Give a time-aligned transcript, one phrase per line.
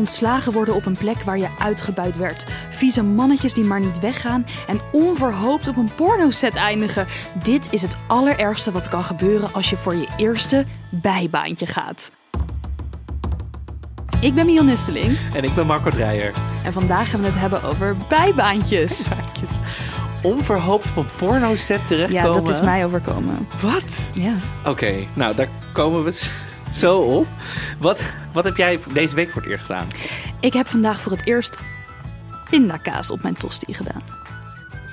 [0.00, 2.44] Ontslagen worden op een plek waar je uitgebuit werd.
[2.70, 4.46] Vieze mannetjes die maar niet weggaan.
[4.68, 7.06] En onverhoopt op een pornoset eindigen.
[7.42, 12.12] Dit is het allerergste wat kan gebeuren als je voor je eerste bijbaantje gaat.
[14.20, 16.32] Ik ben Mion Nusteling En ik ben Marco Dreyer.
[16.64, 19.06] en vandaag gaan we het hebben over bijbaantjes.
[20.22, 22.32] Onverhoopt op een porno-set terechtkomen.
[22.32, 23.48] Ja, dat is mij overkomen.
[23.62, 24.10] Wat?
[24.14, 24.34] Ja.
[24.64, 26.28] Oké, nou daar komen we
[26.74, 27.26] zo op.
[27.78, 28.02] Wat,
[28.32, 29.86] wat heb jij deze week voor het eerst gedaan?
[30.40, 31.56] Ik heb vandaag voor het eerst
[32.50, 34.02] pindakaas op mijn tosti gedaan.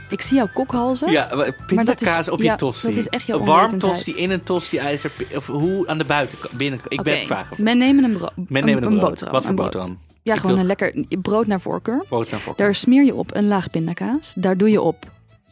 [0.10, 1.12] Ik zie jouw kokhalzen.
[1.12, 2.88] Ja, maar pindakaas is- op je ja, tosti.
[2.88, 5.12] dat is echt jouw warm tosti in een tosti-ijzer.
[5.36, 6.58] Of hoe aan de buitenkant?
[6.58, 7.64] Binnen, ik ben Oké, vragen.
[7.64, 9.10] Men nemen een, bro- Men nemen een, een brood.
[9.10, 9.34] boterham.
[9.34, 9.72] Wat voor een brood.
[9.72, 10.00] boterham?
[10.22, 12.06] Ja, Ik gewoon wil een lekker brood naar voorkeur.
[12.10, 12.58] Brood naar voren.
[12.58, 14.34] Daar smeer je op een laag pindakaas.
[14.38, 15.06] Daar doe je op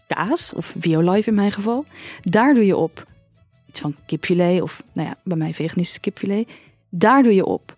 [0.08, 1.86] kaas, of violife in mijn geval.
[2.22, 3.03] Daar doe je op
[3.76, 6.50] iets van kipfilet, of nou ja, bij mij veganistisch kipfilet.
[6.90, 7.78] Daar doe je op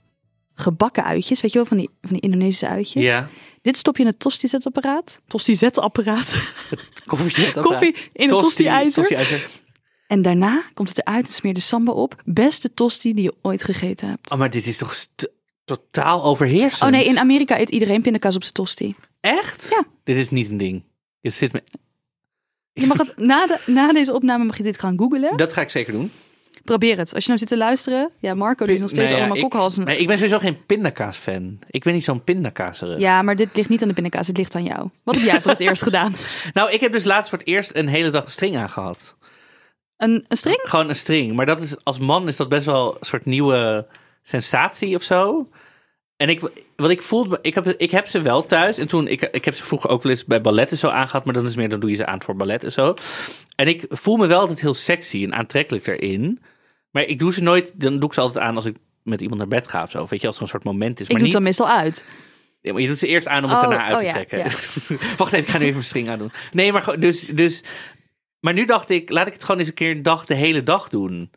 [0.54, 3.04] gebakken uitjes, weet je wel, van die, van die Indonesische uitjes.
[3.04, 3.30] Ja,
[3.62, 5.22] Dit stop je in het tosti-zetapparaat.
[5.28, 6.36] Tosti-zetapparaat.
[7.06, 7.54] koffie.
[7.62, 9.48] Koffie in een tosti-ijzer.
[10.08, 12.22] En daarna komt het eruit en smeer de samba op.
[12.26, 14.32] Beste tosti die je ooit gegeten hebt.
[14.32, 14.96] Oh, maar dit is toch
[15.66, 16.84] totaal overheersend?
[16.84, 18.96] Oh nee, in Amerika eet iedereen pindakaas op zijn tosti.
[19.22, 19.68] Echt?
[19.70, 19.84] Ja.
[20.04, 20.84] Dit is niet een ding.
[21.22, 21.64] Dit zit me...
[22.80, 25.38] Je mag het, na, de, na deze opname mag je dit gaan googlen.
[25.38, 26.12] Dat ga ik zeker doen.
[26.64, 27.14] Probeer het.
[27.14, 28.10] Als je nou zit te luisteren.
[28.20, 29.86] Ja, Marco die is nog steeds Nou ja, allemaal kokhalzen.
[29.86, 31.60] Nee, ik ben sowieso geen pindakaas-fan.
[31.70, 33.00] Ik ben niet zo'n pindakaaser.
[33.00, 34.28] Ja, maar dit ligt niet aan de pindakaas.
[34.28, 34.90] Het ligt aan jou.
[35.04, 36.16] Wat heb jij voor het eerst gedaan?
[36.54, 39.16] Nou, ik heb dus laatst voor het eerst een hele dag een string aangehad.
[39.98, 40.60] Een, een string?
[40.64, 41.34] Gewoon een string.
[41.34, 43.88] Maar dat is, als man is dat best wel een soort nieuwe
[44.24, 45.48] sensatie of zo.
[46.18, 46.42] En ik,
[46.76, 48.78] wat ik voelde, ik heb, ik heb ze wel thuis.
[48.78, 51.26] En toen, ik, ik heb ze vroeger ook wel eens bij balletten zo aangehad.
[51.26, 52.94] Maar dan is het meer, dan doe je ze aan voor ballet en zo.
[53.56, 56.40] En ik voel me wel altijd heel sexy en aantrekkelijk erin.
[56.92, 59.40] Maar ik doe ze nooit, dan doe ik ze altijd aan als ik met iemand
[59.40, 60.06] naar bed ga of zo.
[60.10, 61.06] Weet je, als er een soort moment is.
[61.06, 62.06] Ik maar doe het niet, dan meestal uit.
[62.62, 64.12] Ja, maar je doet ze eerst aan om het Oh, daarna uit oh te ja,
[64.12, 64.38] trekken.
[64.38, 64.44] ja.
[65.18, 66.32] Wacht even, ik ga nu even mijn string aandoen.
[66.52, 67.64] Nee, maar dus, dus...
[68.40, 70.64] Maar nu dacht ik, laat ik het gewoon eens een keer een dag, de hele
[70.64, 71.32] dag doen.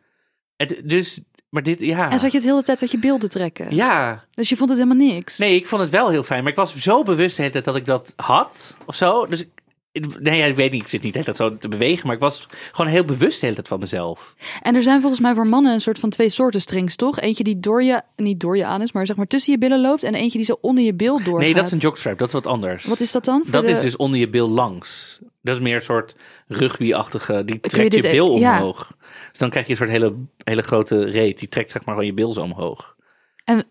[0.56, 1.20] En d- dus,
[1.50, 2.10] maar dit, ja.
[2.10, 3.74] En zat je het hele tijd uit je beelden trekken.
[3.74, 5.38] Ja, Dus je vond het helemaal niks.
[5.38, 6.42] nee, ik vond het wel heel fijn.
[6.42, 9.26] Maar ik was zo bewust de hele tijd dat ik dat had, of zo.
[9.26, 9.44] Dus
[9.92, 12.06] ik, nee, ja, ik weet niet, ik zit niet hele tijd zo te bewegen.
[12.06, 14.34] Maar ik was gewoon heel bewust de hele tijd van mezelf.
[14.62, 17.20] En er zijn volgens mij voor mannen een soort van twee soorten strings, toch?
[17.20, 19.80] Eentje die door je, niet door je aan is, maar zeg maar tussen je billen
[19.80, 20.02] loopt.
[20.02, 21.40] En eentje die zo onder je bil doorgaat.
[21.44, 22.84] Nee, dat is een jockstrap, dat is wat anders.
[22.84, 23.40] Wat is dat dan?
[23.42, 25.18] Voor Dat de- is dus onder je bil langs.
[25.42, 27.44] Dat is meer een soort rugby-achtige.
[27.44, 28.56] Die je trekt je, dit e- bil ja.
[28.56, 28.96] omhoog.
[29.30, 30.14] Dus dan krijg je een soort hele,
[30.44, 31.38] hele grote reet.
[31.38, 32.96] Die trekt zeg maar gewoon je bil zo omhoog.
[33.44, 33.64] En,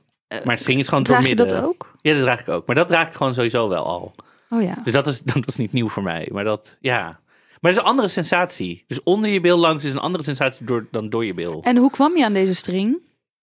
[0.43, 1.61] maar het string is gewoon Draag je doormidden.
[1.61, 1.95] dat ook?
[2.01, 2.67] Ja, dat draag ik ook.
[2.67, 4.15] Maar dat draag ik gewoon sowieso wel al.
[4.49, 4.75] Oh ja.
[4.83, 6.29] Dus dat is, dat was niet nieuw voor mij.
[6.31, 7.19] Maar dat, ja.
[7.61, 8.83] Maar is een andere sensatie.
[8.87, 11.61] Dus onder je bil langs is een andere sensatie door, dan door je bil.
[11.63, 12.97] En hoe kwam je aan deze string?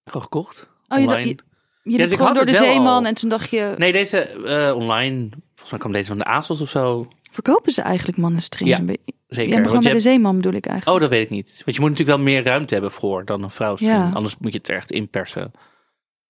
[0.05, 0.69] Gewoon gekocht.
[0.89, 1.29] Oh, je, online.
[1.29, 1.37] je,
[1.83, 3.05] je dus ik gewoon had door de zeeman al.
[3.05, 3.75] en toen dacht je...
[3.77, 5.29] Nee, deze eh, online.
[5.31, 7.09] Volgens mij kwam deze van de ASOS of zo.
[7.37, 8.79] Verkopen ze eigenlijk mannen strings?
[8.79, 8.95] Ja?
[9.29, 9.57] Zeker.
[9.57, 10.97] Ja, gewoon bij de zeeman bedoel ik eigenlijk.
[10.97, 11.63] Oh, dat weet ik niet.
[11.65, 13.97] Want je moet natuurlijk wel meer ruimte hebben voor dan een vrouwstring.
[13.97, 14.11] Ja.
[14.15, 15.53] Anders moet je het er echt inpersen.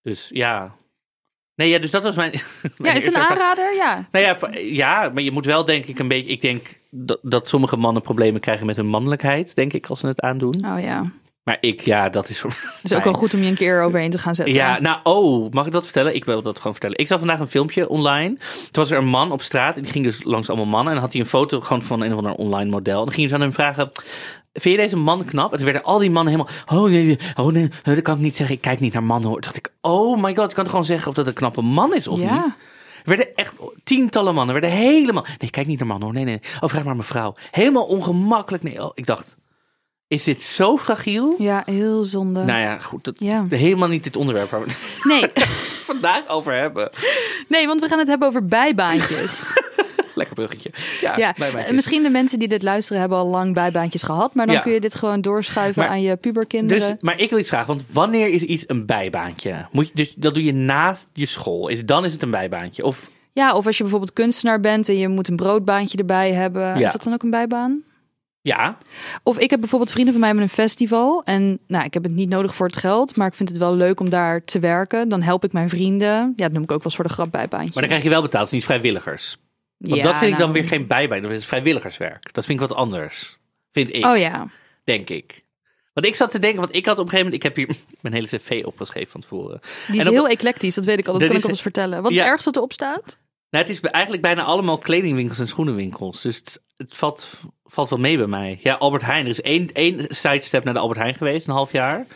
[0.03, 0.75] Dus ja.
[1.55, 2.33] Nee, ja, dus dat was mijn.
[2.79, 3.75] ja, is een aanrader?
[3.75, 4.09] Ja.
[4.11, 6.31] Nou ja, ja, maar je moet wel denk ik een beetje.
[6.31, 10.07] Ik denk dat, dat sommige mannen problemen krijgen met hun mannelijkheid, denk ik, als ze
[10.07, 10.55] het aandoen.
[10.67, 11.11] Oh ja.
[11.47, 12.51] Maar ik, ja, dat is voor
[12.83, 14.55] Het is ook wel goed om je een keer overheen te gaan zetten.
[14.55, 16.15] Ja, nou, oh, mag ik dat vertellen?
[16.15, 16.99] Ik wil dat gewoon vertellen.
[16.99, 18.35] Ik zag vandaag een filmpje online.
[18.35, 20.89] Toen was er een man op straat en die ging dus langs allemaal mannen.
[20.89, 22.99] En dan had hij een foto gewoon van een of ander online model.
[22.99, 23.91] En dan ging ze aan hem vragen,
[24.53, 25.51] vind je deze man knap?
[25.51, 28.37] En toen werden al die mannen helemaal, oh nee, oh nee, dat kan ik niet
[28.37, 28.55] zeggen.
[28.57, 29.41] Ik kijk niet naar mannen hoor.
[29.41, 31.63] Toen dacht ik, oh my god, ik kan toch gewoon zeggen of dat een knappe
[31.63, 32.35] man is of Ja.
[32.35, 32.45] niet?
[32.45, 33.53] Er werden echt
[33.85, 35.25] tientallen mannen, werden helemaal...
[35.39, 36.39] Nee, kijk niet naar mannen hoor, nee, nee.
[36.61, 37.35] Oh, vraag maar aan mijn vrouw.
[37.51, 38.63] Helemaal ongemakkelijk.
[38.63, 39.37] Nee, oh, ik dacht,
[40.09, 41.35] is dit zo fragiel?
[41.39, 42.45] Ja, heel zonde.
[42.45, 43.05] Nou ja, goed.
[43.05, 43.47] Dat, Ja.
[43.49, 45.47] Helemaal niet dit onderwerp waar we het Nee.
[45.93, 46.91] vandaag over hebben.
[47.49, 49.43] nee, want we gaan het hebben over bijbaantjes.
[50.15, 50.71] Lekker bruggetje.
[51.01, 51.35] Ja, ja,
[51.71, 54.35] misschien de mensen die dit luisteren hebben al lang bijbaantjes gehad.
[54.35, 54.61] Maar dan Ja.
[54.61, 56.89] kun je dit gewoon doorschuiven Maar- aan je puberkinderen.
[56.89, 59.67] Dus, maar ik wil iets vragen, want wanneer is iets een bijbaantje?
[59.71, 61.69] Moet je, dus dat doe je naast je school.
[61.69, 62.85] Is, dan is het een bijbaantje.
[62.85, 66.77] Of Ja, of als je bijvoorbeeld kunstenaar bent en je moet een broodbaantje erbij hebben.
[66.77, 67.83] Is dat dan ook een bijbaan?
[68.47, 68.79] Ja,
[69.23, 71.23] Of ik heb bijvoorbeeld vrienden van mij met een festival.
[71.25, 73.17] En nou, ik heb het niet nodig voor het geld.
[73.17, 75.09] Maar ik vind het wel leuk om daar te werken.
[75.09, 76.33] Dan help ik mijn vrienden.
[76.37, 77.71] Ja, dat noem ik ook wel eens voor de grap bijbaantje.
[77.73, 79.37] maar dan krijg je wel betaald, het is niet vrijwilligers.
[79.77, 80.61] Want Ja, dat vind ik dan nou.
[80.61, 82.33] weer geen bijbaan, dat is vrijwilligerswerk.
[82.33, 83.39] Dat vind ik wat anders,
[83.73, 84.49] vind ik, Oh ja.
[84.85, 85.45] denk ik.
[85.93, 87.77] Want ik zat te denken, want ik had op een gegeven moment, ik heb hier
[88.03, 89.61] mijn hele cv opgeschreven van tevoren.
[89.89, 90.75] Die is op- heel eclectisch.
[90.75, 91.13] Dat weet ik al.
[91.13, 92.03] Dat kan is- ik al eens vertellen.
[92.03, 92.23] Wat is Ja.
[92.23, 93.19] het ergste wat erop staat?
[93.51, 96.23] Nou, het is eigenlijk bijna allemaal kledingwinkels en schoenenwinkels.
[96.23, 98.59] Dus het, het valt, valt wel mee bij mij.
[98.63, 99.25] Ja, Albert Heijn.
[99.25, 102.07] Er is één, één sidestep naar de Albert Heijn geweest, een half jaar.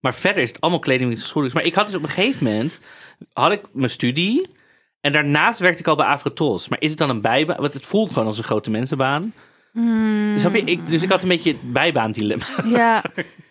[0.00, 1.72] Maar verder is het allemaal kledingwinkels en schoenenwinkels.
[1.72, 2.78] Maar ik had dus op een gegeven moment,
[3.32, 4.46] had ik mijn studie.
[5.00, 6.68] En daarnaast werkte ik al bij Afrotos.
[6.68, 7.60] Maar is het dan een bijbaan?
[7.60, 9.32] Want het voelt gewoon als een grote mensenbaan.
[10.36, 10.62] Snap je?
[10.64, 12.44] Ik, dus ik had een beetje het bijbaandilemma.
[12.64, 13.02] Ja.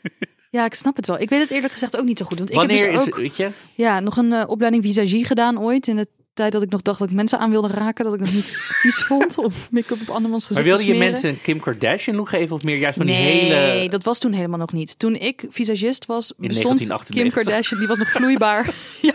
[0.51, 1.19] ja, ik snap het wel.
[1.19, 2.37] Ik weet het eerlijk gezegd ook niet zo goed.
[2.37, 3.49] Want ik Wanneer heb dus is ook weet je?
[3.75, 5.87] ja, nog een eh, opleiding visagie gedaan ooit.
[5.87, 8.03] In de tijd dat ik nog dacht dat ik mensen aan wilde raken.
[8.05, 8.49] Dat ik nog niet
[8.81, 9.37] vies vond.
[9.37, 12.55] Of make-up op andermans Maar gezicht wilde te je mensen een Kim Kardashian look geven?
[12.55, 13.89] Of meer juist van die nee, hele...
[13.89, 14.99] dat was toen helemaal nog niet.
[14.99, 17.43] Toen ik visagist was, In bestond Kim 1998.
[17.43, 18.73] Kardashian, die was nog vloeibaar.
[19.01, 19.13] ja.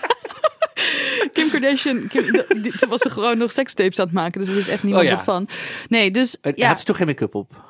[1.32, 4.40] Kim Kardashian, Kim, die- toen was ze gewoon nog sekstapes aan het maken.
[4.40, 5.16] Dus er is echt niemand Oh ja.
[5.16, 5.48] wat van.
[5.88, 7.64] Nee, dus ja, Had ze toch geen make-up op?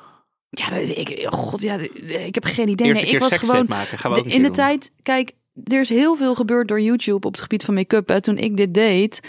[0.49, 1.75] ja dat- ik, oh god, ja,
[2.07, 2.87] ik heb geen idee.
[2.87, 3.97] Eerste Nee, ik keer was gewoon maken.
[3.97, 4.55] Gaan we ook de- een in de doen.
[4.55, 5.31] tijd, kijk,
[5.63, 8.07] er is heel veel gebeurd door YouTube op het gebied van make-up.
[8.09, 9.19] Toen ik dit deed,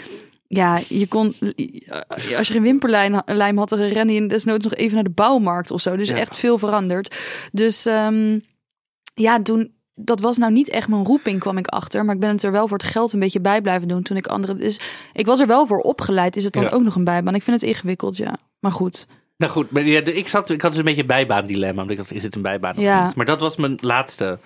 [0.47, 1.35] ja, je kon,
[2.37, 5.81] als je geen wimperlijm had, dan rende je desnoods nog even naar de bouwmarkt of
[5.81, 5.95] zo.
[5.95, 6.15] Dus Ja.
[6.15, 7.15] echt veel veranderd.
[7.51, 8.39] Dus ehm,
[9.13, 12.05] ja, toen, dat was nou niet echt mijn roeping, kwam ik achter.
[12.05, 14.17] Maar ik ben het er wel voor het geld een beetje bij blijven doen toen
[14.17, 14.55] ik andere.
[14.55, 14.79] Dus
[15.13, 16.35] ik was er wel voor opgeleid.
[16.35, 16.69] Is het dan Ja.
[16.69, 17.35] ook nog een bijbaan?
[17.35, 18.35] Ik vind het ingewikkeld, ja.
[18.59, 19.07] Maar goed.
[19.37, 21.81] Nou goed, maar ja, ik, zat, ik had dus een beetje een bijbaandilemma.
[21.81, 23.05] Omdat ik dacht, is het een bijbaan of Ja.
[23.05, 23.15] niet?
[23.15, 24.39] Maar dat was mijn laatste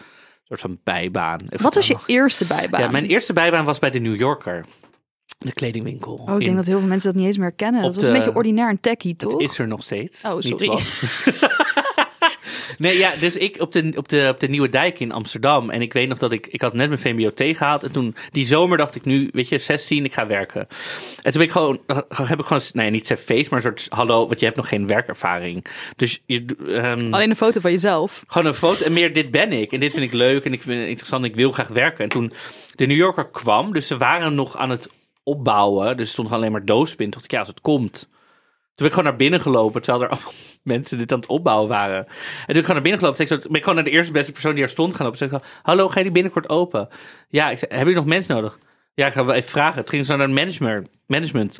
[0.48, 1.40] soort van bijbaan.
[1.50, 2.82] Even Wat was je eerste bijbaan?
[2.82, 4.66] Ja, mijn eerste bijbaan was bij de New Yorker.
[5.38, 6.14] De kledingwinkel.
[6.14, 7.82] Oh, ik In- denk dat heel veel mensen dat niet eens meer kennen.
[7.82, 9.32] Dat was de- een beetje ordinair en techie, toch?
[9.32, 10.24] Het is er nog steeds.
[10.26, 10.68] Oh, sorry.
[12.78, 15.70] nee, ja, dus ik op de, op, de, op de Nieuwe Dijk in Amsterdam.
[15.70, 16.48] En ik weet nog dat ik...
[16.48, 17.84] Ik had net mijn VMBOT gehaald.
[17.84, 20.62] En toen, die zomer dacht ik nu, weet je, 16, ik ga werken.
[21.22, 21.80] En toen ben ik gewoon...
[22.08, 23.86] Heb ik gewoon, nou ja, niet feest, maar een soort...
[23.90, 25.66] Hallo, want je hebt nog geen werkervaring.
[25.96, 26.46] Dus je...
[26.68, 28.24] ehm, Alleen een foto van jezelf.
[28.28, 29.72] gewoon een foto en meer dit ben ik.
[29.72, 32.04] En dit vind ik leuk en ik vind het interessant en ik wil graag werken.
[32.04, 32.32] En toen
[32.76, 34.90] de New Yorker kwam, dus ze waren nog aan het
[35.24, 35.98] opbouwen.
[35.98, 36.98] Dus er stond alleen maar doosbin.
[36.98, 38.10] Toen dacht ik, ja, als het komt.
[38.78, 40.34] Toen ben ik gewoon naar binnen gelopen, terwijl er allemaal
[40.64, 42.06] mensen dit aan het opbouwen waren.
[42.06, 43.28] En toen ben ik gewoon naar binnen gelopen.
[43.28, 45.20] Toen ben ik gewoon naar de eerste beste persoon die er stond gaan lopen.
[45.20, 46.88] Toen zei ik, hallo, ga je die binnenkort open?
[47.30, 48.58] Ja, ik zei, hebben jullie nog mensen nodig?
[48.94, 49.80] Ja, ik ga wel even vragen.
[49.80, 50.90] Het ging zo naar management.
[51.06, 51.60] management.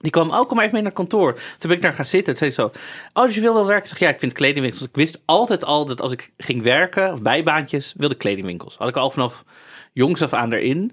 [0.00, 1.32] Die kwam, oh, kom maar even mee naar kantoor.
[1.32, 2.34] Toen ben ik daar gaan zitten.
[2.34, 2.80] Toen zei zo,
[3.12, 3.82] oh, dus je wil wel werken?
[3.82, 4.88] Ik zeg, ja, ik vind kledingwinkels.
[4.88, 8.76] Ik wist altijd al dat als ik ging werken, of bijbaantjes, wilde ik kledingwinkels.
[8.76, 9.44] Had ik al vanaf
[9.92, 10.92] jongs af aan erin.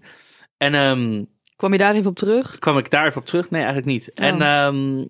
[0.58, 1.24] En ehm,
[1.56, 2.60] Kwam je daar even op terug?
[2.60, 3.50] kwam ik daar even op terug?
[3.50, 4.12] Nee, eigenlijk niet.
[4.16, 4.26] Oh.
[4.26, 5.06] En ehm,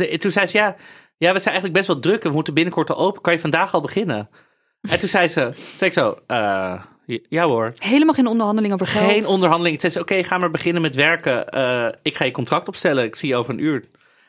[0.00, 0.76] de- toen zei ze, ja,
[1.16, 2.22] ja, we zijn eigenlijk best wel druk.
[2.22, 3.22] en We moeten binnenkort al open.
[3.22, 4.28] Kan je vandaag al beginnen?
[4.80, 6.82] En toen zei ze, zei ik zo, eh,
[7.28, 7.72] ja hoor.
[7.78, 9.10] Helemaal geen onderhandeling over geld.
[9.10, 9.80] Geen onderhandeling.
[9.80, 11.48] Toen zei ze, oké, ga maar beginnen met werken.
[11.48, 13.04] Eh, ik ga je contract opstellen.
[13.04, 13.74] Ik zie je over een uur.
[13.74, 13.80] En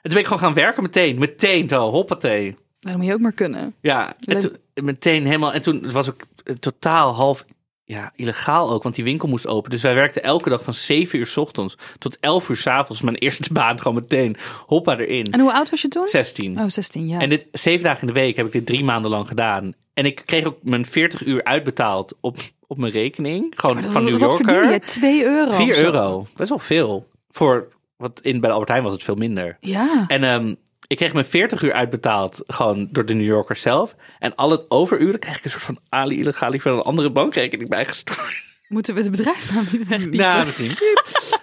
[0.01, 1.19] toen ben ik gewoon gaan werken meteen.
[1.19, 2.57] Meteen, zo, hoppatee.
[2.79, 3.75] Dat moet je ook maar kunnen.
[3.81, 4.39] Ja, en Leuk.
[4.39, 5.53] toen, meteen helemaal.
[5.53, 7.45] En toen was ook eh, totaal half
[7.87, 9.69] ja, illegaal ook, want die winkel moest open.
[9.69, 13.01] Dus wij werkten elke dag van 7 uur 's ochtends tot 11 uur 's avonds.
[13.01, 14.35] Mijn eerste baan gewoon meteen
[14.65, 15.25] hoppa erin.
[15.31, 16.07] En hoe oud was je toen?
[16.07, 16.59] 16.
[16.59, 17.19] Oh, 16, ja.
[17.19, 19.73] En dit zeven dagen in de week heb ik dit drie maanden lang gedaan.
[19.93, 22.37] En ik kreeg ook mijn 40 uur uitbetaald op,
[22.67, 23.53] op mijn rekening.
[23.57, 24.71] Gewoon van wat- New Wat Yorker.
[24.71, 24.79] je?
[24.79, 25.49] 2 euro?
[25.49, 25.83] of 4 zo?
[25.83, 26.27] euro.
[26.35, 27.07] Best wel veel.
[27.29, 27.67] Voor
[27.97, 29.57] wat in bij de Albert Heijn was het veel minder.
[29.59, 30.05] Ja.
[30.07, 30.53] En ehm,
[30.87, 33.95] ik kreeg mijn 40 uur uitbetaald, gewoon door de New Yorker zelf.
[34.19, 37.69] En al het overuren kreeg ik een soort van Ali illegali van een andere bankrekening
[37.69, 38.43] bijgestort.
[38.67, 40.19] Moeten we de bedrijfsnaam niet wegpiepen?
[40.19, 40.71] nou, misschien.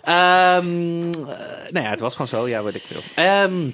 [0.02, 0.16] Ehm,
[1.30, 2.48] eh, nou ja, het was gewoon zo.
[2.48, 3.00] Ja, weet ik veel.
[3.14, 3.64] Ehm,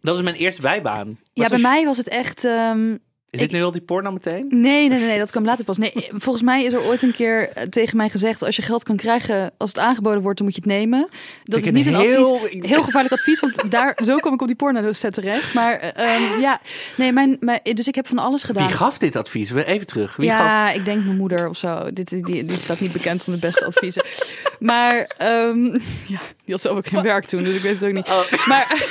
[0.00, 1.06] dat was mijn eerste bijbaan.
[1.06, 2.44] Wat ja, bij was- mij was het echt...
[2.44, 2.96] ehm,
[3.30, 4.46] Is dit ik- nu al die porno meteen?
[4.48, 5.78] Nee, nee, nee, nee, dat kwam later pas.
[5.78, 5.92] Nee,
[6.26, 8.96] volgens mij is er ooit een keer eh, tegen mij gezegd: als je geld kan
[8.96, 11.08] krijgen, als het aangeboden wordt, dan moet je het nemen.
[11.44, 14.40] Dat ik is niet een heel- advies, heel gevaarlijk advies, want daar zo kom ik
[14.40, 15.54] op die porno set terecht.
[15.54, 16.60] Maar eh, ehm, ja,
[16.96, 18.66] nee, mijn, mijn, dus ik heb van alles gedaan.
[18.66, 19.50] Wie gaf dit advies?
[19.50, 20.16] Even terug.
[20.16, 20.38] Wie gaf...
[20.38, 21.92] ja, ik denk mijn moeder of zo.
[21.92, 24.04] Dit, die, die, die staat niet bekend om de beste adviezen.
[24.60, 25.64] Maar ehm,
[26.06, 28.08] ja, die had zelf ook geen werk toen, dus ik weet het ook niet.
[28.46, 28.88] Maar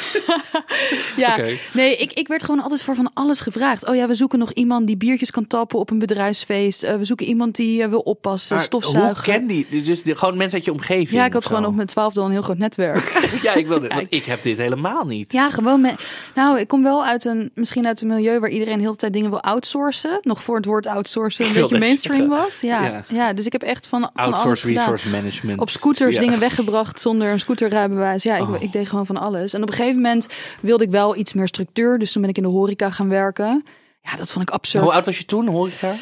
[1.17, 1.39] ja,
[1.73, 3.85] nee, ik, ik werd gewoon altijd voor van alles gevraagd.
[3.87, 6.83] Oh ja, we zoeken nog iemand die biertjes kan tappen op een bedrijfsfeest.
[6.83, 9.13] Eh, we zoeken iemand die eh, wil oppassen, Maar stofzuigen.
[9.13, 9.83] Hoe ken die?
[9.83, 11.09] Dus gewoon mensen uit je omgeving?
[11.09, 13.27] ja, ik had gewoon op mijn twaalfde al een heel groot netwerk.
[13.41, 13.87] Ja, ik wilde.
[13.87, 15.31] Want ik heb dit helemaal niet.
[15.31, 16.07] ja, gewoon met.
[16.35, 19.13] Nou, ik kom wel uit een, misschien uit een milieu waar iedereen de hele tijd
[19.13, 20.19] dingen wil outsourcen.
[20.21, 22.37] Nog voor het woord outsourcen een beetje mainstream zeggen.
[22.43, 22.61] was.
[22.61, 23.03] Ja, Ja.
[23.07, 23.33] ja.
[23.33, 24.89] dus ik heb echt van, van alles Outsource gedaan.
[24.91, 25.59] resource management.
[25.61, 26.21] Op scooters Ja.
[26.21, 28.23] dingen weggebracht zonder een scooterrijbewijs.
[28.23, 28.61] Ja, ik, Oh.
[28.61, 29.53] ik deed gewoon van alles.
[29.53, 30.27] En op een gegeven moment
[30.61, 31.97] wilde ik wel iets meer structuur.
[31.99, 33.63] Dus toen ben ik in de horeca gaan werken.
[34.09, 34.83] Ja, dat vond ik absurd.
[34.83, 35.93] Hoe oud was je toen, horeca?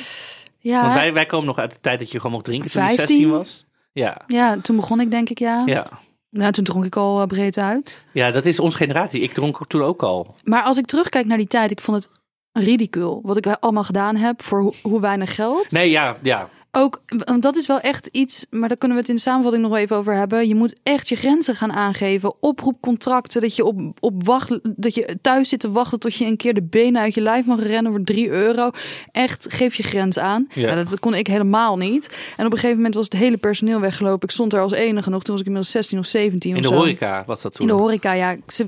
[0.59, 2.81] ja, Want wij, wij komen nog uit de tijd dat je gewoon mocht drinken toen
[2.81, 3.07] je 15.
[3.07, 3.65] 16 was.
[3.91, 5.63] Ja, ja, toen begon ik denk ik, ja.
[5.65, 5.87] ja.
[6.29, 8.01] Nou, toen dronk ik al eh, breed uit.
[8.13, 9.21] ja, dat is onze generatie.
[9.21, 10.35] Ik dronk toen ook al.
[10.43, 12.09] Maar als ik terugkijk naar die tijd, ik vond het
[12.65, 13.19] ridicul.
[13.23, 15.71] Wat ik allemaal gedaan heb voor hoe weinig geld.
[15.71, 16.49] Nee, ja, ja.
[16.71, 19.63] Ook, want dat is wel echt iets, maar daar kunnen we het in de samenvatting
[19.63, 20.47] nog wel even over hebben.
[20.47, 22.33] Je moet echt je grenzen gaan aangeven.
[22.39, 26.37] Oproepcontracten, dat je op, op wacht, dat je thuis zit te wachten tot je een
[26.37, 28.69] keer de benen uit je lijf mag rennen voor 3 euro.
[29.11, 30.47] Echt, geef je grens aan.
[30.53, 30.67] Ja.
[30.67, 30.75] Ja.
[30.75, 32.17] dat kon ik helemaal niet.
[32.37, 34.27] En op een gegeven moment was het hele personeel weggelopen.
[34.27, 36.61] Ik stond er als enige nog, toen was ik inmiddels 16 of 17 In of
[36.61, 36.73] de zo.
[36.75, 37.67] horeca was dat toen.
[37.69, 38.31] In de horeca, ja.
[38.31, 38.65] Ik, ze-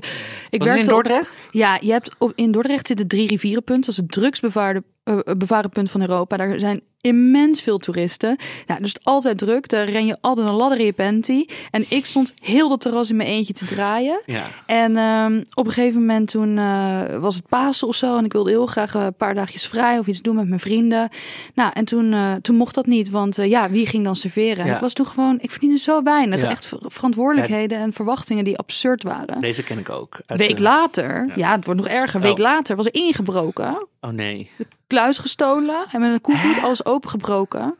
[0.50, 1.48] ik was het in op- Dordrecht?
[1.50, 3.80] ja, je hebt op, in Dordrecht zitten drie rivierenpunten.
[3.84, 6.36] Dat is het drugsbevaarde eh, bevaren punt van Europa.
[6.36, 8.36] Daar zijn immens veel toeristen.
[8.66, 9.68] Nou, dus altijd druk.
[9.68, 11.44] Daar ren je altijd een ladder in je panty.
[11.70, 14.20] En ik stond heel dat terras in mijn eentje te draaien.
[14.26, 14.46] Ja.
[14.66, 18.16] En ehm, op een gegeven moment toen eh, was het Pasen of zo.
[18.16, 21.08] En ik wilde heel graag een paar dagjes vrij of iets doen met mijn vrienden.
[21.54, 23.10] Nou, en toen, eh, toen mocht dat niet.
[23.10, 24.64] Want eh, ja, wie ging dan serveren?
[24.66, 26.40] En ik was toen gewoon, ik verdiende zo weinig.
[26.40, 26.48] Ja.
[26.50, 29.40] Echt ver- verantwoordelijkheden en verwachtingen die absurd waren.
[29.40, 30.18] Deze ken ik ook.
[30.26, 31.52] Uit Week later, ja.
[31.52, 32.20] het wordt nog erger.
[32.20, 32.38] Week Oh.
[32.38, 34.50] later was er ingebroken, Oh nee.
[34.86, 37.76] kluis gestolen en met een koevoet alles opengebroken.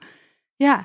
[0.56, 0.76] Ja,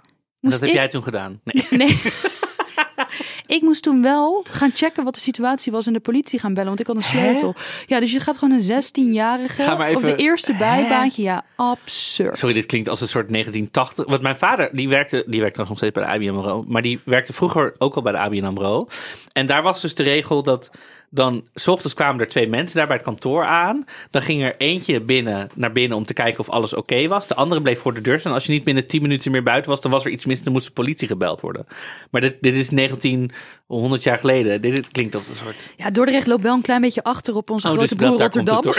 [0.42, 1.42] En dat heb ik, jij toen gedaan?
[1.44, 1.66] Nee.
[1.70, 2.02] nee.
[3.58, 6.68] ik moest toen wel gaan checken wat de situatie was en de politie gaan bellen,
[6.68, 7.56] want ik had een sleutel.
[7.86, 11.22] Ja, dus je gaat gewoon een 16-jarige Ga maar op de even- eerste bijbaantje.
[11.24, 12.38] Ja, absurd.
[12.38, 14.06] Sorry, dit klinkt als een soort 1980.
[14.06, 16.64] Want mijn vader, die werkte, die werkte trouwens nog steeds bij de ABN AMRO.
[16.68, 18.88] Maar die werkte vroeger ook al bij de ABN AMRO.
[19.34, 20.70] En daar was dus de regel dat
[21.10, 21.44] dan...
[21.54, 23.86] s ochtends kwamen er twee mensen daar bij het kantoor aan.
[24.10, 27.28] Dan ging er eentje binnen, naar binnen om te kijken of alles oké was.
[27.28, 28.32] De andere bleef voor de deur staan.
[28.32, 30.44] En als je niet binnen 10 minuten meer buiten was, dan was er iets mis.
[30.44, 31.66] Dan moest de politie gebeld worden.
[32.12, 34.62] Maar dit, dit is 1900 jaar geleden.
[34.62, 35.74] Dit, dit klinkt als een soort...
[35.78, 38.64] Ja, Dordrecht loopt wel een klein beetje achter op onze Oh, grote dus broer Rotterdam.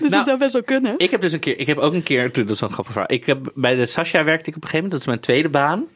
[0.00, 0.94] Dus Nou, dat zou best wel kunnen.
[0.96, 3.12] Ik heb dus een keer, ik heb ook een keer, dat is een grappig verhaal.
[3.12, 5.48] Ik heb bij de Sascha werkte ik op een gegeven moment, dat is mijn tweede
[5.48, 5.86] baan.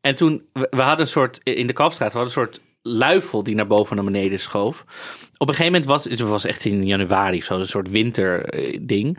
[0.00, 3.42] En toen, we, we hadden een soort, in de Kalfstraat, we hadden een soort luifel
[3.42, 4.84] die naar boven en naar beneden schoof.
[5.36, 9.18] Op een gegeven moment was, het was echt in januari zo, een soort winterding.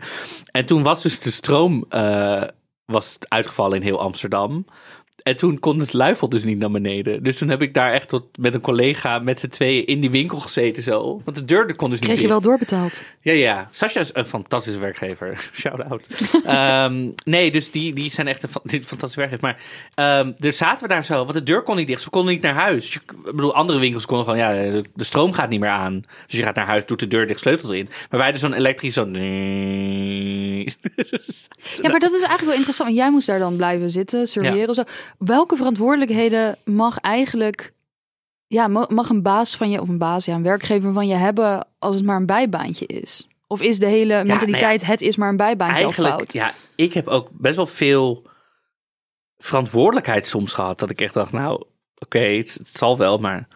[0.50, 2.42] En toen was dus de stroom, eh,
[2.84, 4.64] was uitgevallen in heel Amsterdam.
[5.22, 7.22] En toen kon het luifel dus niet naar beneden.
[7.22, 10.10] Dus toen heb ik daar echt tot, met een collega met z'n tweeën in die
[10.10, 11.20] winkel gezeten zo.
[11.24, 12.40] Want de deur kon dus niet Kreeg je dicht.
[12.40, 13.02] wel doorbetaald?
[13.20, 13.68] Ja, ja.
[13.70, 15.48] Sascha is een fantastische werkgever.
[15.60, 16.06] Shout-out.
[16.44, 18.48] Ehm, nee, dus die, die zijn echt een
[18.84, 19.44] fantastische werkgever.
[19.44, 19.60] Maar
[19.94, 22.02] ehm er zaten we daar zo, want de deur kon niet dicht.
[22.02, 22.84] Ze konden niet naar huis.
[22.84, 25.68] Dus je- ik bedoel, andere winkels konden gewoon, ja, de, de stroom gaat niet meer
[25.68, 26.00] aan.
[26.26, 27.84] Dus je gaat naar huis, doet de deur dicht, sleutels in.
[27.84, 29.04] Maar wij hadden zo'n elektrisch zo...
[31.82, 32.88] Ja, maar dat is eigenlijk wel interessant.
[32.88, 34.82] Want jij moest daar dan blijven zitten, surveilleren of zo.
[35.18, 37.72] Welke verantwoordelijkheden mag eigenlijk...
[38.46, 41.14] Ja, ma- mag een baas van je, of een baas, ja, een werkgever van je
[41.14, 43.28] hebben als het maar een bijbaantje is?
[43.46, 46.32] Of is de hele mentaliteit, het is maar een bijbaantje al Eigenlijk, fout?
[46.32, 48.22] ja, ik heb ook best wel veel
[49.38, 50.78] verantwoordelijkheid soms gehad.
[50.78, 51.62] Dat ik echt dacht, nou,
[51.98, 53.48] oké, het, het zal wel, maar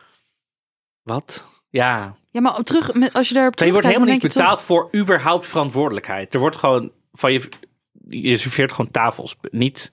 [1.03, 1.47] wat?
[1.69, 4.63] Ja, Ja, maar terug, als je daarop Maar je wordt terugkijkt, helemaal niet toch- betaald
[4.63, 6.35] voor überhaupt verantwoordelijkheid.
[6.35, 7.49] Er wordt gewoon van je.
[8.09, 9.37] Je serveert gewoon tafels.
[9.51, 9.93] Niet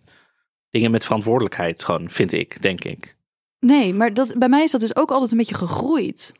[0.78, 3.16] dingen met verantwoordelijkheid, gewoon, vind ik, denk ik.
[3.60, 6.34] Nee, maar dat, bij mij is dat dus ook altijd een beetje gegroeid.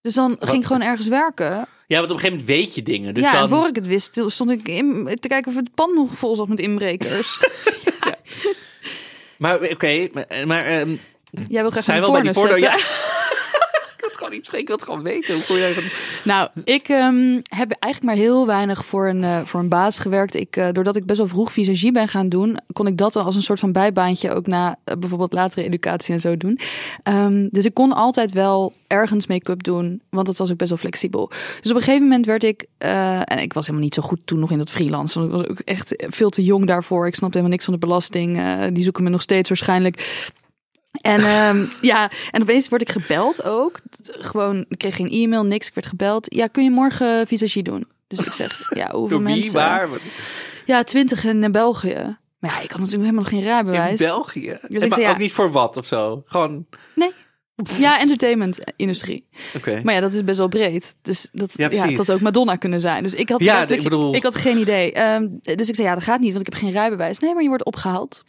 [0.00, 1.66] Dus dan ging ik gewoon ergens werken.
[1.86, 3.14] Ja, want op een gegeven moment weet je dingen.
[3.14, 5.74] Dus ja, en dan, voor ik het wist, stond ik in, te kijken of het
[5.74, 7.38] pand nog vol zat met inbrekers.
[9.38, 10.96] Maar oké, maar, maar ehm,
[11.48, 12.66] Jij wil graag zijn een wel bij die porno porno.
[12.66, 12.88] zetten.
[12.88, 13.14] Ja.
[14.32, 15.34] ik wil het gewoon weten.
[15.34, 15.82] Hoe van...
[16.24, 20.34] Nou, ik ehm, heb eigenlijk maar heel weinig voor een, eh, voor een baas gewerkt.
[20.34, 23.36] Ik, eh, doordat ik best wel vroeg visagie ben gaan doen, kon ik dat als
[23.36, 26.58] een soort van bijbaantje ook na eh, bijvoorbeeld latere educatie en zo doen.
[27.02, 30.78] Ehm, dus ik kon altijd wel ergens make-up doen, want dat was ook best wel
[30.78, 31.30] flexibel.
[31.60, 34.38] Dus op een gegeven moment werd ik, en ik was helemaal niet zo goed toen
[34.38, 37.06] nog in dat freelance, want ik was ook echt veel te jong daarvoor.
[37.06, 38.40] Ik snapte helemaal niks van de belasting.
[38.72, 40.30] Die zoeken me nog steeds waarschijnlijk.
[41.00, 43.78] En ehm, ja, en opeens word ik gebeld ook.
[44.02, 45.68] Gewoon, ik kreeg geen e-mail, niks.
[45.68, 46.34] Ik werd gebeld.
[46.34, 47.86] Ja, kun je morgen visagie doen?
[48.08, 49.52] Dus ik zeg, ja, hoeveel wie, mensen?
[49.54, 49.88] waar?
[50.64, 52.18] Ja, twintig in eh, België.
[52.38, 53.98] Maar ja, ik had natuurlijk helemaal nog geen In rijbewijs.
[53.98, 54.58] België.
[54.68, 55.10] Dus ik maar zei, ja.
[55.10, 56.22] ook niet voor wat of zo.
[56.26, 57.12] Gewoon, Nee.
[57.78, 59.26] Ja, entertainment-industrie.
[59.56, 59.80] oké.
[59.84, 60.94] Maar ja, dat is best wel breed.
[61.02, 63.02] Dus dat, Ja, had ook Madonna kunnen zijn.
[63.02, 64.92] Dus ik had, Ja, letterlijk- ik bedoel- ik had geen idee.
[64.92, 67.18] Ehm, dus ik zei, ja, dat gaat niet, want ik heb geen rijbewijs.
[67.18, 68.22] Nee, maar je wordt opgehaald.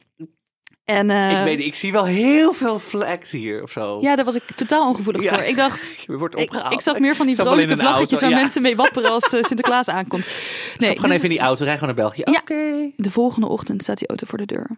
[0.88, 3.98] En eh, Ik weet niet, ik zie wel heel veel flags hier of zo.
[4.02, 5.34] ja, daar was ik totaal ongevoelig Ja.
[5.38, 5.44] voor.
[5.48, 6.74] Ik dacht, Je wordt Ik, opgehaald.
[6.74, 8.36] ik zag meer van die vrolijke vlaggetjes waar ja.
[8.36, 10.26] mensen mee wapperen als eh, Sinterklaas aankomt.
[10.78, 12.22] Nee, gewoon dus even in die auto, rij gewoon naar België.
[12.26, 12.40] Ja.
[12.40, 12.92] Oké.
[12.96, 14.70] de volgende ochtend staat die auto voor de deur.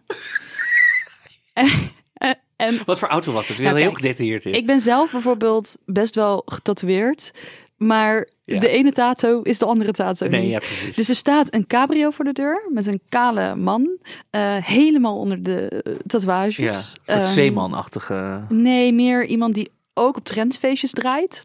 [1.52, 1.68] en,
[2.56, 3.56] en- Wat voor auto was het?
[3.56, 4.56] Weer Nou, heel gedetailleerd dit.
[4.56, 7.30] ik ben zelf bijvoorbeeld best wel getatoeëerd.
[7.76, 8.60] Maar Ja.
[8.60, 10.52] de ene tato is de andere tato Nee, niet.
[10.52, 10.96] ja, precies.
[10.96, 13.98] Dus er staat een cabrio voor de deur met een kale man.
[14.30, 16.56] eh, helemaal onder de eh, tatoeages.
[17.04, 18.44] ja, Ehm, zeemanachtige...
[18.48, 21.44] Nee, meer iemand die ook op trendsfeestjes draait.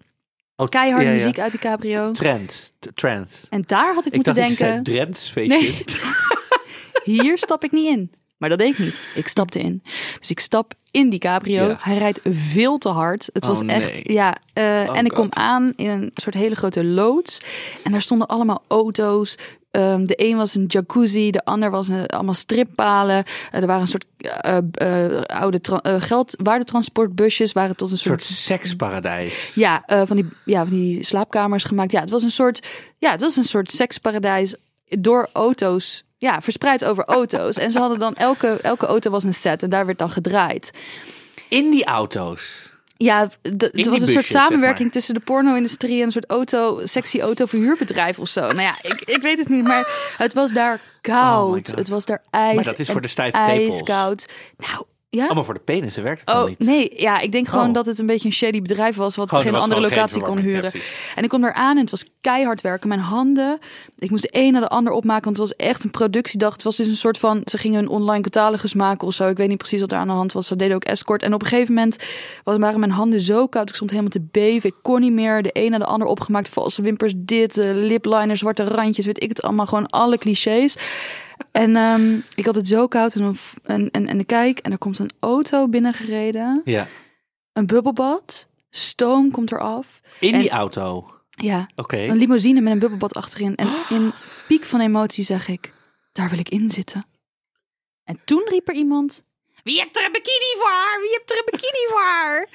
[0.55, 1.15] Oh, Keiharde ja, ja.
[1.15, 2.11] muziek uit die cabrio.
[2.11, 2.73] Trends.
[2.93, 3.47] Trends.
[3.49, 4.85] En daar had ik, Ik moeten dacht denken...
[4.85, 5.75] zei Drents Nee,
[7.17, 8.11] hier stap ik niet in.
[8.37, 9.01] Maar dat deed ik niet.
[9.15, 9.81] Ik stapte in.
[10.19, 11.67] Dus ik stap in die cabrio.
[11.67, 11.77] Ja.
[11.79, 13.29] Hij rijdt veel te hard.
[13.33, 14.13] Het Oh, was echt, nee.
[14.15, 14.35] ja.
[14.53, 15.35] eh, Oh, en ik kom God.
[15.35, 17.39] aan in een soort hele grote loods.
[17.83, 19.37] En daar stonden allemaal auto's.
[19.71, 23.23] Ehm, de een was een jacuzzi, de ander was een, allemaal strippalen.
[23.51, 27.97] Eh, er waren een soort eh, eh, oude tra- eh, geld, waardetransportbusjes, waren tot een
[27.97, 29.51] soort, soort seksparadijs.
[29.55, 31.91] ja, eh, van die, ja, van die slaapkamers gemaakt.
[31.91, 34.55] Ja, het was een soort, ja, het was een soort seksparadijs
[34.87, 36.03] door auto's.
[36.25, 37.57] Ja, verspreid over auto's.
[37.57, 40.71] En ze hadden dan elke, elke auto was een set en daar werd dan gedraaid.
[41.49, 42.73] In die auto's.
[42.97, 44.91] Ja, die was een soort zeg samenwerking maar.
[44.91, 48.41] tussen de porno-industrie en een soort auto, sexy autoverhuurbedrijf of zo.
[48.41, 51.67] Nou ja, ik, ik weet het niet, maar het was daar Oh koud.
[51.67, 52.55] Het was daar ijs.
[52.55, 54.25] Maar dat is voor de stijve ijskoud.
[54.57, 55.27] Nou, ja.
[55.27, 56.59] Oh, maar voor de penissen werkt het dan Oh, niet.
[56.59, 57.73] nee, ja, ik denk gewoon Oh.
[57.73, 60.37] dat het een beetje een shady bedrijf was, wat Gewoon, geen was andere locatie kon
[60.37, 60.71] huren.
[60.73, 60.79] Ja,
[61.15, 62.89] en ik kom daar aan en het was keihard werken.
[62.89, 63.59] Mijn handen,
[63.97, 66.53] ik moest de een naar de ander opmaken, want het was echt een productiedag.
[66.53, 69.27] Het was dus een soort van, ze gingen een online catalogus maken of zo.
[69.29, 70.47] Ik weet niet precies wat er aan de hand was.
[70.47, 71.23] Ze deden ook escort.
[71.23, 72.03] En op een gegeven moment
[72.43, 73.69] waren mijn handen zo koud.
[73.69, 74.69] Ik stond helemaal te beven.
[74.69, 75.41] Ik kon niet meer.
[75.43, 76.49] De een naar de ander opgemaakt.
[76.49, 79.65] Valse wimpers, dit, eh, lipliners, zwarte randjes, weet ik het allemaal.
[79.65, 80.75] Gewoon alle clichés.
[81.55, 84.71] En ehm, ik had het zo koud en, dan en, en, en ik kijk en
[84.71, 86.61] er komt een auto binnengereden.
[86.65, 86.87] Ja.
[87.53, 88.47] Een bubbelbad.
[88.69, 90.01] Stoom komt eraf.
[90.19, 91.09] In En- die auto.
[91.29, 91.97] Ja, Oké.
[91.97, 93.55] een limousine met een bubbelbad achterin.
[93.55, 94.13] En in
[94.47, 95.73] piek van emotie zeg ik,
[96.11, 97.05] daar wil ik in zitten.
[98.03, 99.23] En toen riep er iemand,
[99.63, 100.99] wie hebt er een bikini voor?
[101.01, 102.47] Wie hebt er een bikini voor?